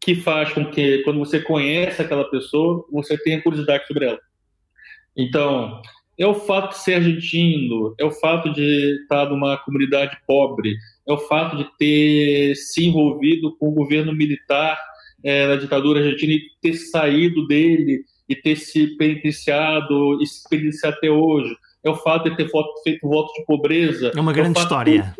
[0.00, 4.20] que faz com que, quando você conhece aquela pessoa, você tenha curiosidade sobre ela.
[5.16, 5.82] Então,
[6.18, 10.74] é o fato de ser argentino, é o fato de estar numa comunidade pobre,
[11.06, 14.76] é o fato de ter se envolvido com o governo militar
[15.24, 20.92] é, na ditadura argentina e ter saído dele e ter se penitenciado e se penitenciar
[20.92, 21.56] até hoje.
[21.84, 22.50] É o fato de ter
[22.82, 24.12] feito voto de pobreza.
[24.14, 25.14] É uma grande é história.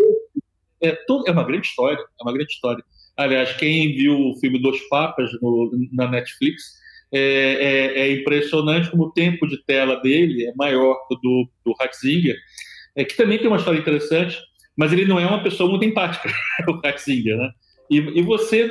[0.80, 1.98] É, tudo, é uma grande história.
[1.98, 2.84] É uma grande história.
[3.16, 6.62] Aliás, quem viu o filme Dos Papas no, na Netflix
[7.12, 12.36] é, é, é, impressionante como o tempo de tela dele é maior do, do Ratzinger,
[12.94, 14.38] é, que também tem uma história interessante,
[14.76, 16.30] mas ele não é uma pessoa muito empática,
[16.68, 17.50] o Ratzinger, né?
[17.90, 18.68] E, e você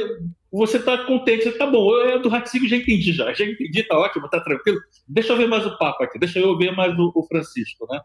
[0.50, 3.97] você tá contente, você tá bom, eu do Ratzinger já entendi já, já entendi, tá
[3.97, 7.12] ótimo, tá tranquilo, deixa eu ver mais o Papa aqui, deixa eu ver mais o,
[7.15, 8.00] o Francisco, né?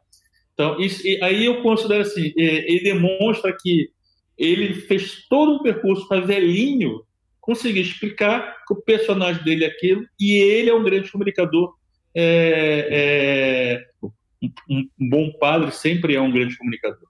[0.54, 3.90] Então, isso, aí eu considero assim, é, ele demonstra que
[4.36, 7.02] ele fez todo um percurso para velhinho
[7.42, 11.74] conseguir explicar que o personagem dele é aquilo e ele é um grande comunicador.
[12.14, 14.08] É, é,
[14.40, 17.08] um, um, bom padre sempre é um grande comunicador.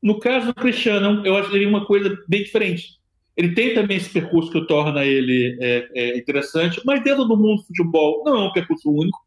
[0.00, 2.96] No caso do Cristiano, eu acho ele uma coisa bem diferente.
[3.36, 7.56] Ele tem também esse percurso que torna ele é, é interessante, mas dentro do mundo
[7.56, 9.18] do futebol não é um percurso único.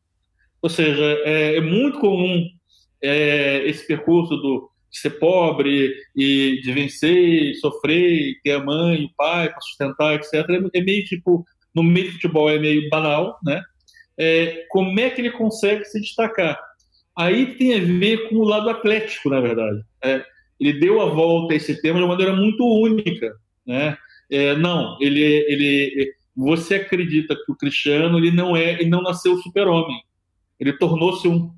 [0.62, 2.46] Ou seja, é, é muito comum
[3.02, 9.50] é, esse percurso do ser pobre e de vencer, sofrer, ter a mãe, o pai
[9.50, 10.34] para sustentar, etc.
[10.34, 13.62] É, é meio tipo, no meio do futebol é meio banal, né?
[14.18, 16.60] É, como é que ele consegue se destacar?
[17.18, 19.82] Aí tem a ver com o lado atlético, na verdade.
[20.04, 20.24] É,
[20.60, 23.34] ele deu a volta a esse tema de uma maneira muito única,
[23.66, 23.98] né?
[24.30, 29.38] É, não, ele, ele, você acredita que o Cristiano ele não é, ele não nasceu
[29.38, 30.02] super-homem,
[30.60, 31.52] ele tornou-se um.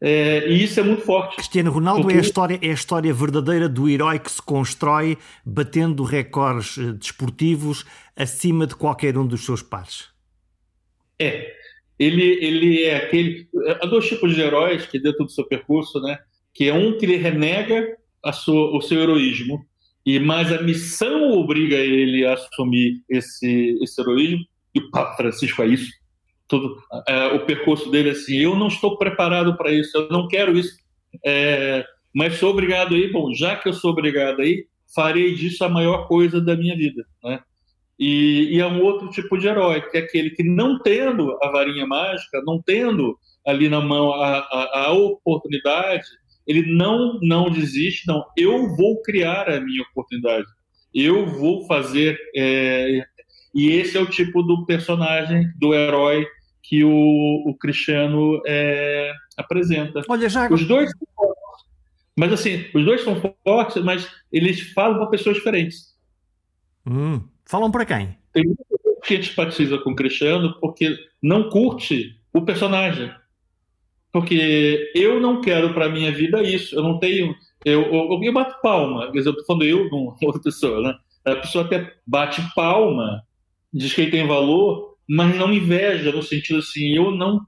[0.00, 1.36] É, e isso é muito forte.
[1.36, 2.16] Cristiano Ronaldo porque...
[2.16, 6.92] é, a história, é a história verdadeira do herói que se constrói batendo recordes eh,
[6.92, 10.08] desportivos acima de qualquer um dos seus pares.
[11.18, 11.50] É,
[11.98, 13.48] ele, ele é aquele.
[13.80, 16.18] Há dois tipos de heróis que dentro do seu percurso, né?
[16.52, 19.64] Que é um que ele renega a sua, o seu heroísmo,
[20.04, 25.62] e mais a missão obriga ele a assumir esse, esse heroísmo, e o Papa Francisco
[25.62, 25.90] é isso.
[26.48, 26.76] Tudo,
[27.08, 30.76] é, o percurso dele assim: eu não estou preparado para isso, eu não quero isso,
[31.24, 33.10] é, mas sou obrigado aí.
[33.10, 37.04] Bom, já que eu sou obrigado aí, farei disso a maior coisa da minha vida.
[37.22, 37.40] Né?
[37.98, 41.50] E, e, é um outro tipo de herói, que é aquele que, não tendo a
[41.50, 46.04] varinha mágica, não tendo ali na mão a, a, a oportunidade,
[46.46, 48.24] ele não, não desiste, não.
[48.36, 50.46] Eu vou criar a minha oportunidade.
[50.94, 52.18] Eu vou fazer.
[52.36, 53.02] É,
[53.54, 56.26] e esse é o tipo do personagem, do herói
[56.68, 60.02] que o, o Cristiano é, apresenta.
[60.08, 60.48] Olha, já...
[60.50, 61.64] Os dois são fortes.
[62.18, 65.94] Mas assim, os dois são fortes, mas eles falam para pessoas diferentes.
[66.84, 68.16] Hum, falam para quem?
[68.32, 68.64] Tem muita
[69.08, 73.12] gente que simpatiza com o Cristiano porque não curte o personagem.
[74.12, 76.74] Porque eu não quero para minha vida isso.
[76.74, 77.34] Eu não tenho.
[77.64, 79.12] Eu, eu, eu bato palma.
[79.12, 80.94] Quer dizer, eu estou falando eu, não outra pessoa, né?
[81.24, 83.22] A pessoa até bate palma,
[83.72, 87.40] diz que ele tem valor, mas não inveja, no sentido assim, eu não.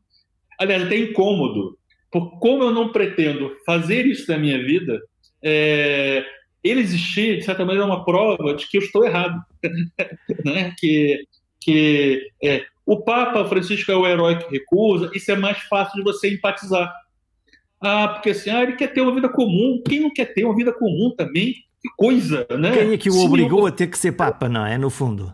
[0.59, 1.79] Aliás, até incômodo.
[2.11, 5.01] Por como eu não pretendo fazer isso na minha vida,
[5.43, 6.25] é,
[6.63, 9.41] ele existir, de certa maneira, é uma prova de que eu estou errado.
[10.45, 10.75] né?
[10.79, 11.25] Que,
[11.61, 16.03] que é, o Papa Francisco é o herói que recusa, isso é mais fácil de
[16.03, 16.93] você empatizar.
[17.81, 19.83] Ah, porque assim, ah, ele quer ter uma vida comum.
[19.87, 21.55] Quem não quer ter uma vida comum também?
[21.81, 22.73] Que coisa, né?
[22.73, 24.77] Quem é que o obrigou a ter que ser Papa, não é?
[24.77, 25.33] No fundo.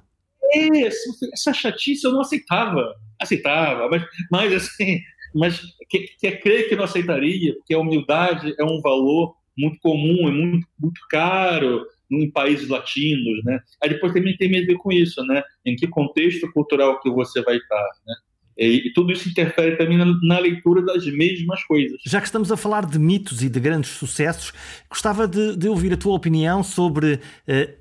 [0.54, 0.88] É,
[1.32, 2.94] essa chatice eu não aceitava.
[3.20, 5.00] Aceitava, mas, mas assim,
[5.34, 10.28] mas quer, quer crer que não aceitaria, porque a humildade é um valor muito comum,
[10.28, 13.60] é muito, muito caro, em países latinos, né?
[13.82, 15.42] Aí depois também tem a ver com isso, né?
[15.64, 18.14] Em que contexto cultural que você vai estar, né?
[18.56, 22.00] E, e tudo isso interfere também na, na, leitura das mesmas coisas.
[22.06, 24.52] Já que estamos a falar de mitos e de grandes sucessos,
[24.88, 27.20] gostava de, de ouvir a tua opinião sobre, uh,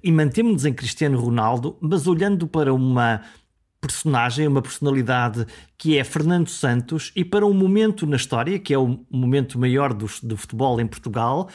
[0.04, 3.22] e mantemos-nos em Cristiano Ronaldo, mas olhando para uma
[3.80, 5.46] personagem, uma personalidade
[5.78, 9.94] que é Fernando Santos e para um momento na história, que é o momento maior
[9.94, 11.50] do, do futebol em Portugal,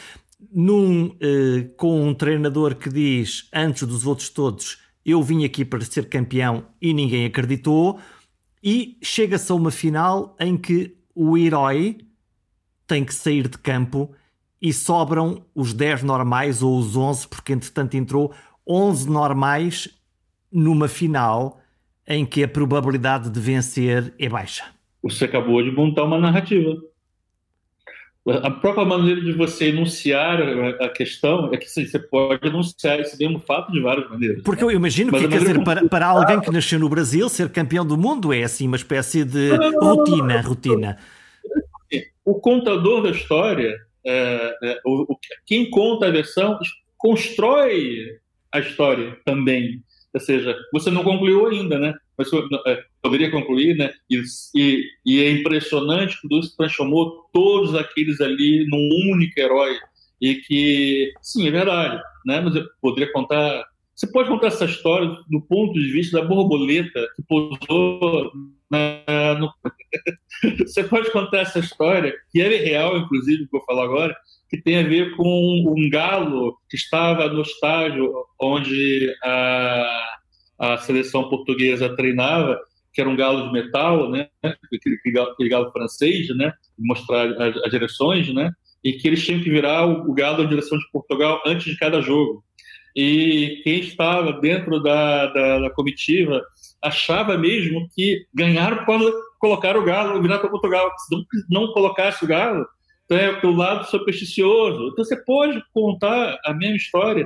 [0.52, 5.80] num, uh, com um treinador que diz antes dos outros todos eu vim aqui para
[5.80, 7.98] ser campeão e ninguém acreditou
[8.62, 11.98] e chega-se a uma final em que o herói
[12.86, 14.10] tem que sair de campo
[14.60, 18.32] e sobram os 10 normais ou os 11 porque entretanto entrou
[18.66, 19.88] 11 normais
[20.50, 21.60] numa final
[22.06, 24.64] em que a probabilidade de vencer é baixa.
[25.02, 26.76] Você acabou de montar uma narrativa.
[28.30, 30.38] A própria maneira de você enunciar
[30.80, 34.42] a questão é que você pode enunciar esse mesmo fato de várias maneiras.
[34.42, 37.48] Porque eu imagino Mas que, quer dizer, para, para alguém que nasceu no Brasil, ser
[37.48, 40.98] campeão do mundo é assim uma espécie de rotina, rotina.
[42.24, 46.58] O contador da história, é, é, o, quem conta a versão,
[46.98, 48.18] constrói
[48.52, 49.82] a história também.
[50.12, 51.94] Ou seja, você não concluiu ainda, né?
[52.16, 52.28] Mas
[52.66, 53.92] é, poderia concluir, né?
[54.10, 54.22] E,
[54.54, 59.76] e, e, é impressionante que Deus transformou todos aqueles ali num único herói.
[60.20, 62.40] E que, sim, é verdade, né?
[62.40, 63.64] Mas eu poderia contar.
[63.94, 68.32] Você pode contar essa história do ponto de vista da borboleta que pousou.
[70.58, 74.14] Você pode contar essa história, que é real, inclusive, que eu vou falar agora,
[74.48, 80.18] que tem a ver com um galo que estava no estádio onde a,
[80.58, 82.58] a seleção portuguesa treinava,
[82.98, 84.26] que era um galo de metal, né?
[84.42, 86.52] aquele, galo, aquele galo francês, né?
[86.76, 88.50] mostrar as, as, direções, né?
[88.82, 91.78] e que eles tinham que virar o, o galo na direção de Portugal antes de
[91.78, 92.42] cada jogo.
[92.96, 96.42] E quem estava dentro da, da, da comitiva
[96.82, 100.90] achava mesmo que ganharam quando colocaram o galo virar para Portugal.
[100.98, 102.66] Se não, não colocasse o galo,
[103.12, 104.88] é, pelo lado supersticioso.
[104.88, 107.24] Então você pode contar a mesma história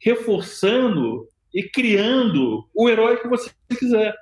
[0.00, 4.12] reforçando e criando o herói que você quiser.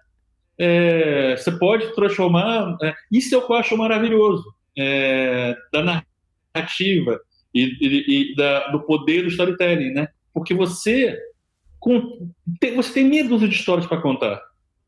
[0.65, 2.77] É, você pode transformar.
[2.81, 4.45] É, isso é o que eu acho maravilhoso
[4.79, 6.05] é, da
[6.55, 7.21] narrativa.
[7.53, 10.07] e, e, e da, do poder do storytelling, né?
[10.33, 11.19] Porque você,
[11.81, 14.41] com, tem, você tem dúzia de histórias para contar.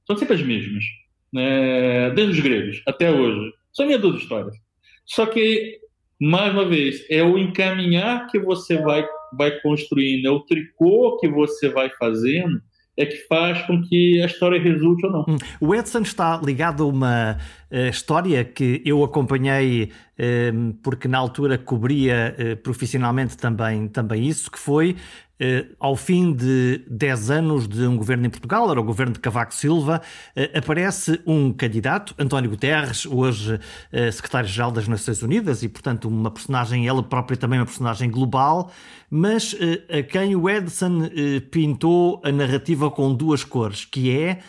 [0.06, 0.84] São sempre as mesmas,
[1.32, 2.10] né?
[2.10, 3.52] desde os gregos até hoje.
[3.72, 4.56] São dúzia de histórias.
[5.04, 5.80] Só que,
[6.20, 9.04] mais uma vez, é o encaminhar que você vai,
[9.36, 12.62] vai construindo, é o tricô que você vai fazendo
[12.96, 15.20] é que faz com que a história resulte ou não.
[15.28, 15.36] Hum.
[15.60, 17.38] O Edson está ligado a uma
[17.70, 24.50] uh, história que eu acompanhei uh, porque na altura cobria uh, profissionalmente também, também isso,
[24.50, 24.96] que foi
[25.34, 29.18] Uh, ao fim de 10 anos de um governo em Portugal, era o governo de
[29.18, 30.00] Cavaco Silva,
[30.36, 36.30] uh, aparece um candidato, António Guterres, hoje uh, secretário-geral das Nações Unidas e, portanto, uma
[36.30, 38.70] personagem, ela própria também uma personagem global,
[39.10, 39.56] mas
[39.88, 41.08] a quem o Edson
[41.50, 44.40] pintou a narrativa com duas cores, que é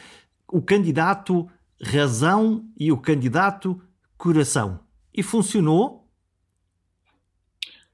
[0.52, 1.48] o candidato
[1.82, 3.80] razão e o candidato
[4.18, 4.80] coração.
[5.14, 6.05] E funcionou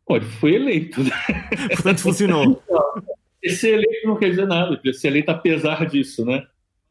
[0.06, 1.02] Pô, foi eleito.
[1.74, 2.62] Portanto, funcionou.
[3.42, 6.44] Esse eleito não quer dizer nada, ser eleito apesar disso, né?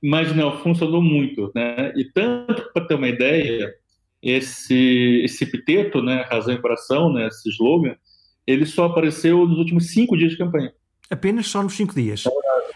[0.03, 1.93] Mas não, funcionou muito, né?
[1.95, 3.73] E tanto para ter uma ideia,
[4.23, 7.95] esse esse epiteto, né, razão e coração, né, esse slogan,
[8.47, 10.73] ele só apareceu nos últimos cinco dias de campanha.
[11.11, 12.25] Apenas só nos cinco dias.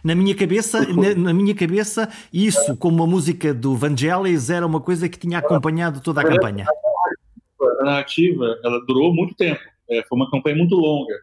[0.03, 4.81] Na minha cabeça, na, na, minha cabeça, isso, como a música do Vangelis, era uma
[4.81, 6.67] coisa que tinha acompanhado toda a campanha.
[7.81, 9.63] A narrativa, ela durou muito tempo.
[9.95, 11.15] É, foi uma campanha muito longa.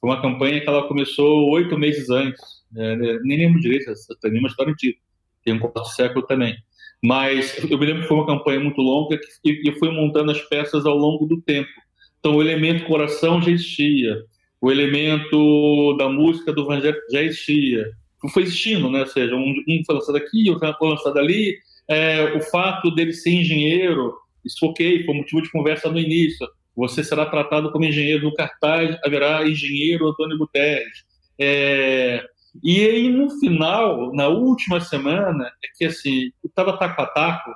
[0.00, 2.40] Foi uma campanha que ela começou oito meses antes.
[2.76, 4.98] É, né, nem lembro direito, tem nenhuma história antiga.
[5.44, 6.56] Tem um quarto século também.
[7.02, 10.40] Mas eu me lembro que foi uma campanha muito longa e eu fui montando as
[10.42, 11.70] peças ao longo do tempo.
[12.18, 14.22] Então o elemento coração já existia,
[14.60, 17.90] o elemento da música do Evangelho já existia.
[18.32, 19.00] Foi existindo, né?
[19.00, 21.56] Ou seja, um, um foi lançado aqui, outro foi lançado ali.
[21.88, 24.14] É, o fato dele ser engenheiro,
[24.44, 26.46] isso ok, foi motivo de conversa no início
[26.80, 31.04] você será tratado como engenheiro no cartaz, haverá engenheiro Antônio Guterres.
[31.38, 32.24] É,
[32.64, 37.50] e aí, no final, na última semana, é que assim, estava taco a taco,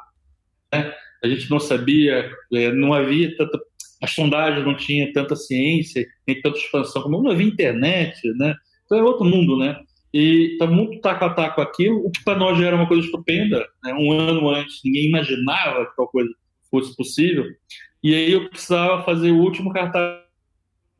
[0.72, 0.92] né?
[1.22, 3.58] a gente não sabia, é, não havia tanta.
[4.02, 8.54] As sondagens não tinham tanta ciência, nem tanta expansão, como não havia internet, né?
[8.84, 9.80] Então é outro mundo, né?
[10.12, 13.02] E estava muito taco a taco aquilo, o que para nós já era uma coisa
[13.02, 13.94] estupenda, né?
[13.94, 16.30] um ano antes, ninguém imaginava que tal coisa
[16.70, 17.46] fosse possível.
[18.04, 20.20] E aí eu precisava fazer o último cartaz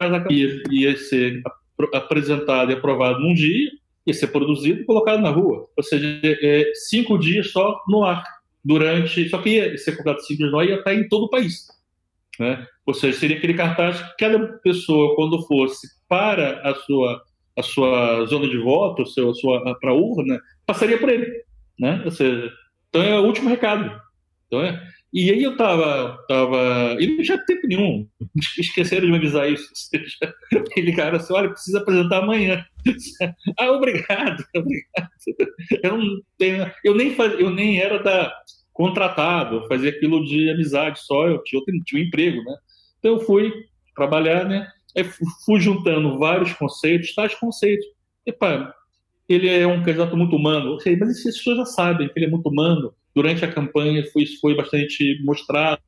[0.00, 1.42] da ia, ia ser
[1.92, 3.70] apresentado e aprovado num dia,
[4.06, 5.68] ia ser produzido e colocado na rua.
[5.76, 8.24] Ou seja, é, cinco dias só no ar.
[8.64, 9.28] Durante.
[9.28, 11.68] Só que ia ser colocado cinco dias no ar ia estar em todo o país.
[12.40, 12.66] Né?
[12.86, 17.22] Ou seja, seria aquele cartaz que cada pessoa, quando fosse para a sua,
[17.54, 21.44] a sua zona de voto, a sua, para a urna, passaria por ele.
[21.78, 22.00] Né?
[22.02, 22.50] Ou seja,
[22.88, 24.00] então é o último recado.
[24.46, 24.82] Então é,
[25.14, 26.96] e aí eu tava, tava.
[26.98, 28.08] E não tinha tempo nenhum.
[28.58, 29.68] Esqueceram de me avisar isso.
[30.76, 32.66] Ele, cara, assim, olha, precisa apresentar amanhã.
[33.60, 35.08] ah, obrigado, obrigado.
[35.84, 38.34] Eu, não tenho, eu, nem, faz, eu nem era da
[38.72, 42.56] contratado, eu fazia aquilo de amizade só, eu tinha, tinha um emprego, né?
[42.98, 43.52] Então eu fui
[43.94, 44.68] trabalhar, né?
[44.96, 45.04] Aí
[45.44, 47.86] fui juntando vários conceitos, tais conceitos.
[48.26, 48.74] Epa,
[49.28, 50.80] ele é um candidato muito humano.
[50.80, 54.26] Sei, mas as pessoas já sabem que ele é muito humano durante a campanha foi,
[54.40, 55.80] foi bastante mostrado.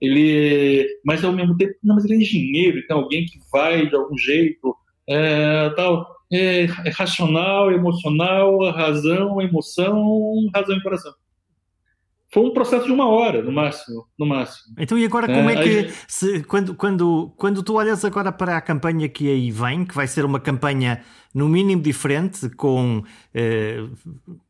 [0.00, 3.94] Ele, mas ao mesmo tempo, não, mas ele é engenheiro, então alguém que vai de
[3.94, 4.74] algum jeito,
[5.06, 11.12] é, tal, é, é racional, emocional, razão, emoção, razão e coração
[12.32, 14.06] foi um processo de uma hora, no máximo.
[14.16, 14.74] No máximo.
[14.78, 18.56] Então, e agora como é, é que, se, quando, quando, quando tu olhas agora para
[18.56, 21.02] a campanha que aí vem, que vai ser uma campanha
[21.34, 23.02] no mínimo diferente, com
[23.34, 23.84] eh,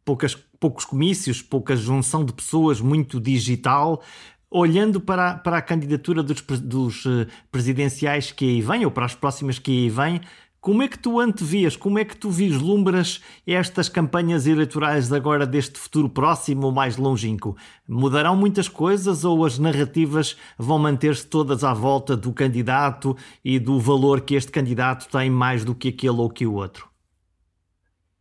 [0.05, 4.03] poucas, poucos comícios, pouca junção de pessoas, muito digital,
[4.51, 9.15] olhando para, para a candidatura dos, dos eh, presidenciais que aí vêm, ou para as
[9.15, 10.21] próximas que aí vêm,
[10.61, 15.79] como é que tu antevias, como é que tu vislumbras estas campanhas eleitorais agora deste
[15.79, 17.57] futuro próximo ou mais longínquo?
[17.89, 23.81] Mudarão muitas coisas ou as narrativas vão manter-se todas à volta do candidato e do
[23.81, 26.91] valor que este candidato tem mais do que aquele ou que o outro?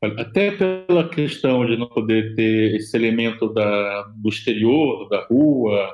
[0.02, 5.90] Até pela questão de não poder ter esse elemento da, do exterior, da rua,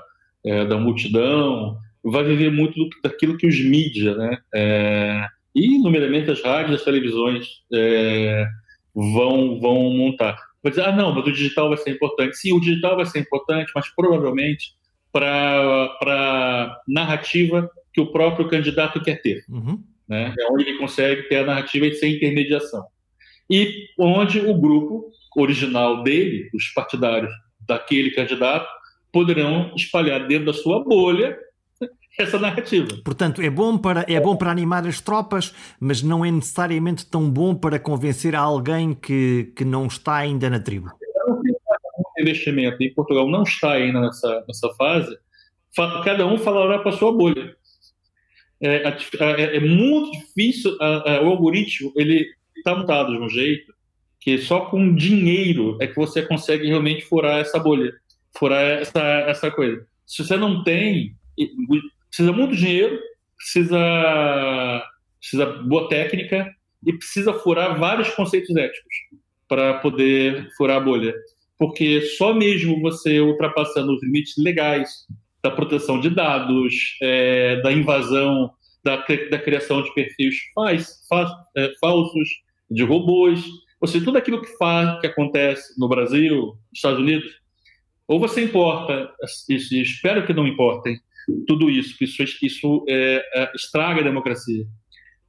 [0.45, 4.37] é, da multidão, vai viver muito daquilo que os mídias, né?
[4.53, 5.25] É,
[5.55, 8.45] e, numeramente, as rádios, as televisões é,
[8.93, 10.37] vão, vão montar.
[10.61, 12.37] Vai dizer, ah, não, mas o digital vai ser importante.
[12.37, 14.73] Sim, o digital vai ser importante, mas provavelmente
[15.11, 19.45] para a narrativa que o próprio candidato quer ter.
[19.47, 19.81] Uhum.
[20.09, 20.33] Né?
[20.37, 22.85] É onde ele consegue ter a narrativa sem intermediação.
[23.49, 27.31] E onde o grupo original dele, os partidários
[27.65, 28.67] daquele candidato,
[29.11, 31.37] poderão espalhar dentro da sua bolha
[32.17, 32.87] essa narrativa.
[33.03, 37.29] Portanto, é bom, para, é bom para animar as tropas, mas não é necessariamente tão
[37.29, 40.91] bom para convencer alguém que, que não está ainda na tribo.
[41.27, 45.17] O investimento em Portugal não está ainda nessa, nessa fase,
[46.03, 47.55] cada um falará para a sua bolha.
[48.61, 53.73] É, é, é muito difícil, a, a, o algoritmo ele está montado de um jeito
[54.19, 57.93] que só com dinheiro é que você consegue realmente furar essa bolha,
[58.35, 59.85] furar essa, essa coisa.
[60.05, 61.15] Se você não tem,
[62.15, 62.97] precisa muito dinheiro,
[63.37, 64.83] precisa,
[65.19, 66.49] precisa boa técnica
[66.85, 68.95] e precisa furar vários conceitos éticos
[69.49, 71.13] para poder furar a bolha.
[71.57, 74.89] Porque só mesmo você ultrapassando os limites legais
[75.43, 78.51] da proteção de dados, é, da invasão,
[78.83, 82.29] da, da, criação de perfis faz, faz, é, falsos,
[82.71, 83.43] de robôs,
[83.81, 87.31] ou seja, tudo aquilo que faz, que acontece no Brasil, nos Estados Unidos,
[88.07, 89.11] ou você importa,
[89.49, 90.99] e espero que não importem,
[91.47, 94.65] tudo isso, que isso, isso é, é, estraga a democracia.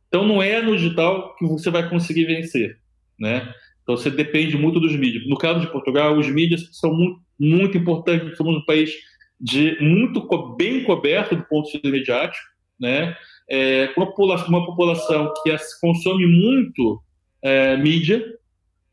[0.09, 2.79] Então não é no digital que você vai conseguir vencer,
[3.19, 3.53] né?
[3.83, 5.27] Então você depende muito dos mídias.
[5.29, 8.37] No caso de Portugal, os mídias são muito, muito importantes.
[8.37, 8.93] Somos um país
[9.41, 10.27] de muito
[10.57, 12.45] bem coberto do ponto de vista mediático,
[12.81, 13.17] né?
[13.49, 17.01] É, uma, população, que consome muito
[17.43, 18.25] é, mídia.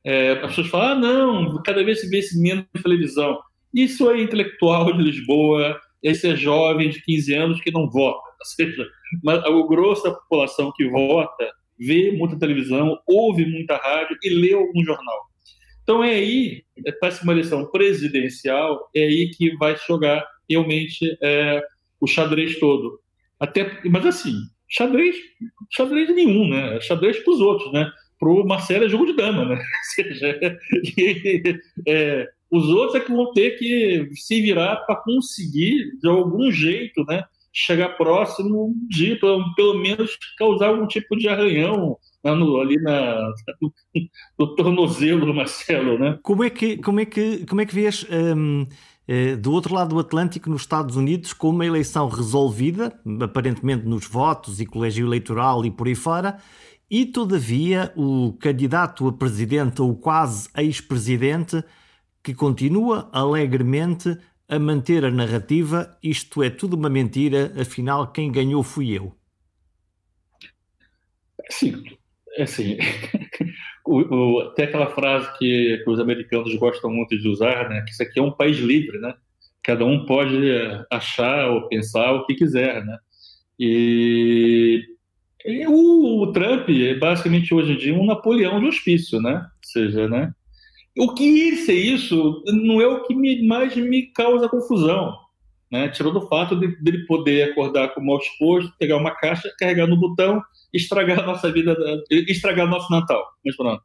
[0.03, 3.39] É, as pessoas falam, ah, não, cada vez se vê menos televisão.
[3.73, 8.19] Isso é intelectual de Lisboa, esse é jovem de 15 anos que não vota.
[8.43, 8.87] Ou seja,
[9.47, 11.49] o grosso da população que vota
[11.79, 15.33] vê muita televisão, ouve muita rádio e lê algum jornal.
[15.83, 16.63] Então é aí,
[16.99, 21.61] para uma eleição presidencial, é aí que vai jogar realmente é,
[21.99, 22.99] o xadrez todo.
[23.39, 24.33] Até, mas assim,
[24.69, 25.15] xadrez,
[25.71, 26.79] xadrez nenhum, né?
[26.79, 27.91] Xadrez para os outros, né?
[28.17, 29.55] Para o Marcelo é jogo de dama, né?
[29.59, 30.39] Ou seja,
[31.87, 37.03] é, os outros é que vão ter que se virar para conseguir, de algum jeito,
[37.05, 43.27] né, chegar próximo de, pelo, menos, causar algum tipo de arranhão né, no, ali na,
[43.59, 43.73] no,
[44.37, 45.97] no, tornozelo do Marcelo.
[45.97, 46.19] Né?
[46.21, 48.05] Como é que, como é que, como é que vês.
[48.11, 48.67] Um...
[49.05, 54.07] Eh, do outro lado do Atlântico, nos Estados Unidos, com uma eleição resolvida, aparentemente nos
[54.07, 56.37] votos e colégio eleitoral e por aí fora,
[56.89, 61.61] e todavia o candidato a presidente ou quase ex-presidente
[62.23, 64.17] que continua alegremente
[64.47, 69.15] a manter a narrativa isto é tudo uma mentira, afinal quem ganhou fui eu.
[71.49, 71.83] Sim,
[72.37, 72.77] é assim,
[73.85, 78.03] o, até aquela frase que, que, os americanos gostam muito de usar, né, que isso
[78.03, 79.13] aqui é um país livre, né,
[79.61, 80.37] cada um pode
[80.89, 82.97] achar ou pensar o que quiser, né,
[83.59, 84.83] e,
[85.45, 89.69] e o, o Trump é basicamente hoje em dia um Napoleão de hospício, né, ou
[89.69, 90.33] seja, né,
[90.97, 95.17] o que ser isso não é o que me, mais me causa confusão.
[95.71, 95.89] Né?
[95.89, 99.87] Tirou do fato de, dele poder acordar com o mal exposto, pegar uma caixa, carregar
[99.87, 100.41] no botão,
[100.71, 101.75] estragar a nossa vida,
[102.11, 103.25] estragar nosso Natal.
[103.43, 103.81] Mas pronto.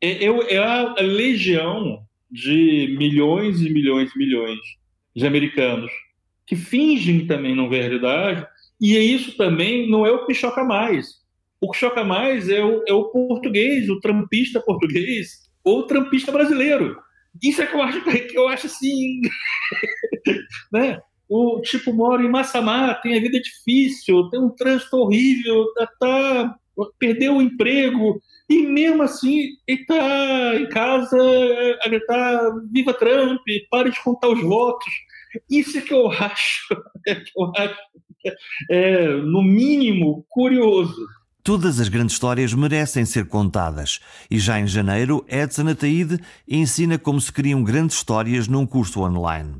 [0.00, 4.58] É, é, é a legião de milhões e milhões e milhões
[5.14, 5.92] de americanos
[6.46, 8.46] que fingem também não ver a realidade,
[8.80, 11.24] e isso também não é o que choca mais.
[11.60, 16.96] O que choca mais é o, é o português, o trampista português, ou trampista brasileiro.
[17.42, 19.20] Isso é que eu acho que eu acho assim,
[20.72, 21.00] né?
[21.28, 26.56] O tipo mora em Massamá, tem a vida difícil, tem um trânsito horrível, tá, tá
[26.98, 31.16] perdeu o emprego e mesmo assim ele tá em casa
[31.82, 34.92] a gritar viva Trump, pare de contar os votos.
[35.50, 36.74] Isso é que eu acho,
[37.08, 37.76] é que eu acho
[38.70, 41.06] é, no mínimo curioso.
[41.46, 46.18] Todas as grandes histórias merecem ser contadas e já em janeiro Edson Ataíde
[46.48, 49.54] ensina como se criam grandes histórias num curso online.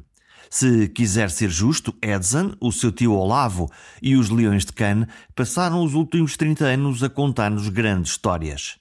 [0.51, 3.71] Se quiser ser justo, Edson, o seu tio Olavo
[4.03, 8.79] e os Leões de Cannes passaram os últimos 30 anos a contar-nos grandes histórias.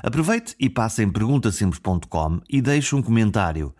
[0.00, 3.74] Aproveite e passe em perguntasimples.com e deixe um comentário.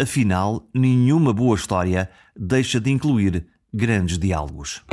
[0.00, 4.84] Afinal, nenhuma boa história deixa de incluir grandes diálogos.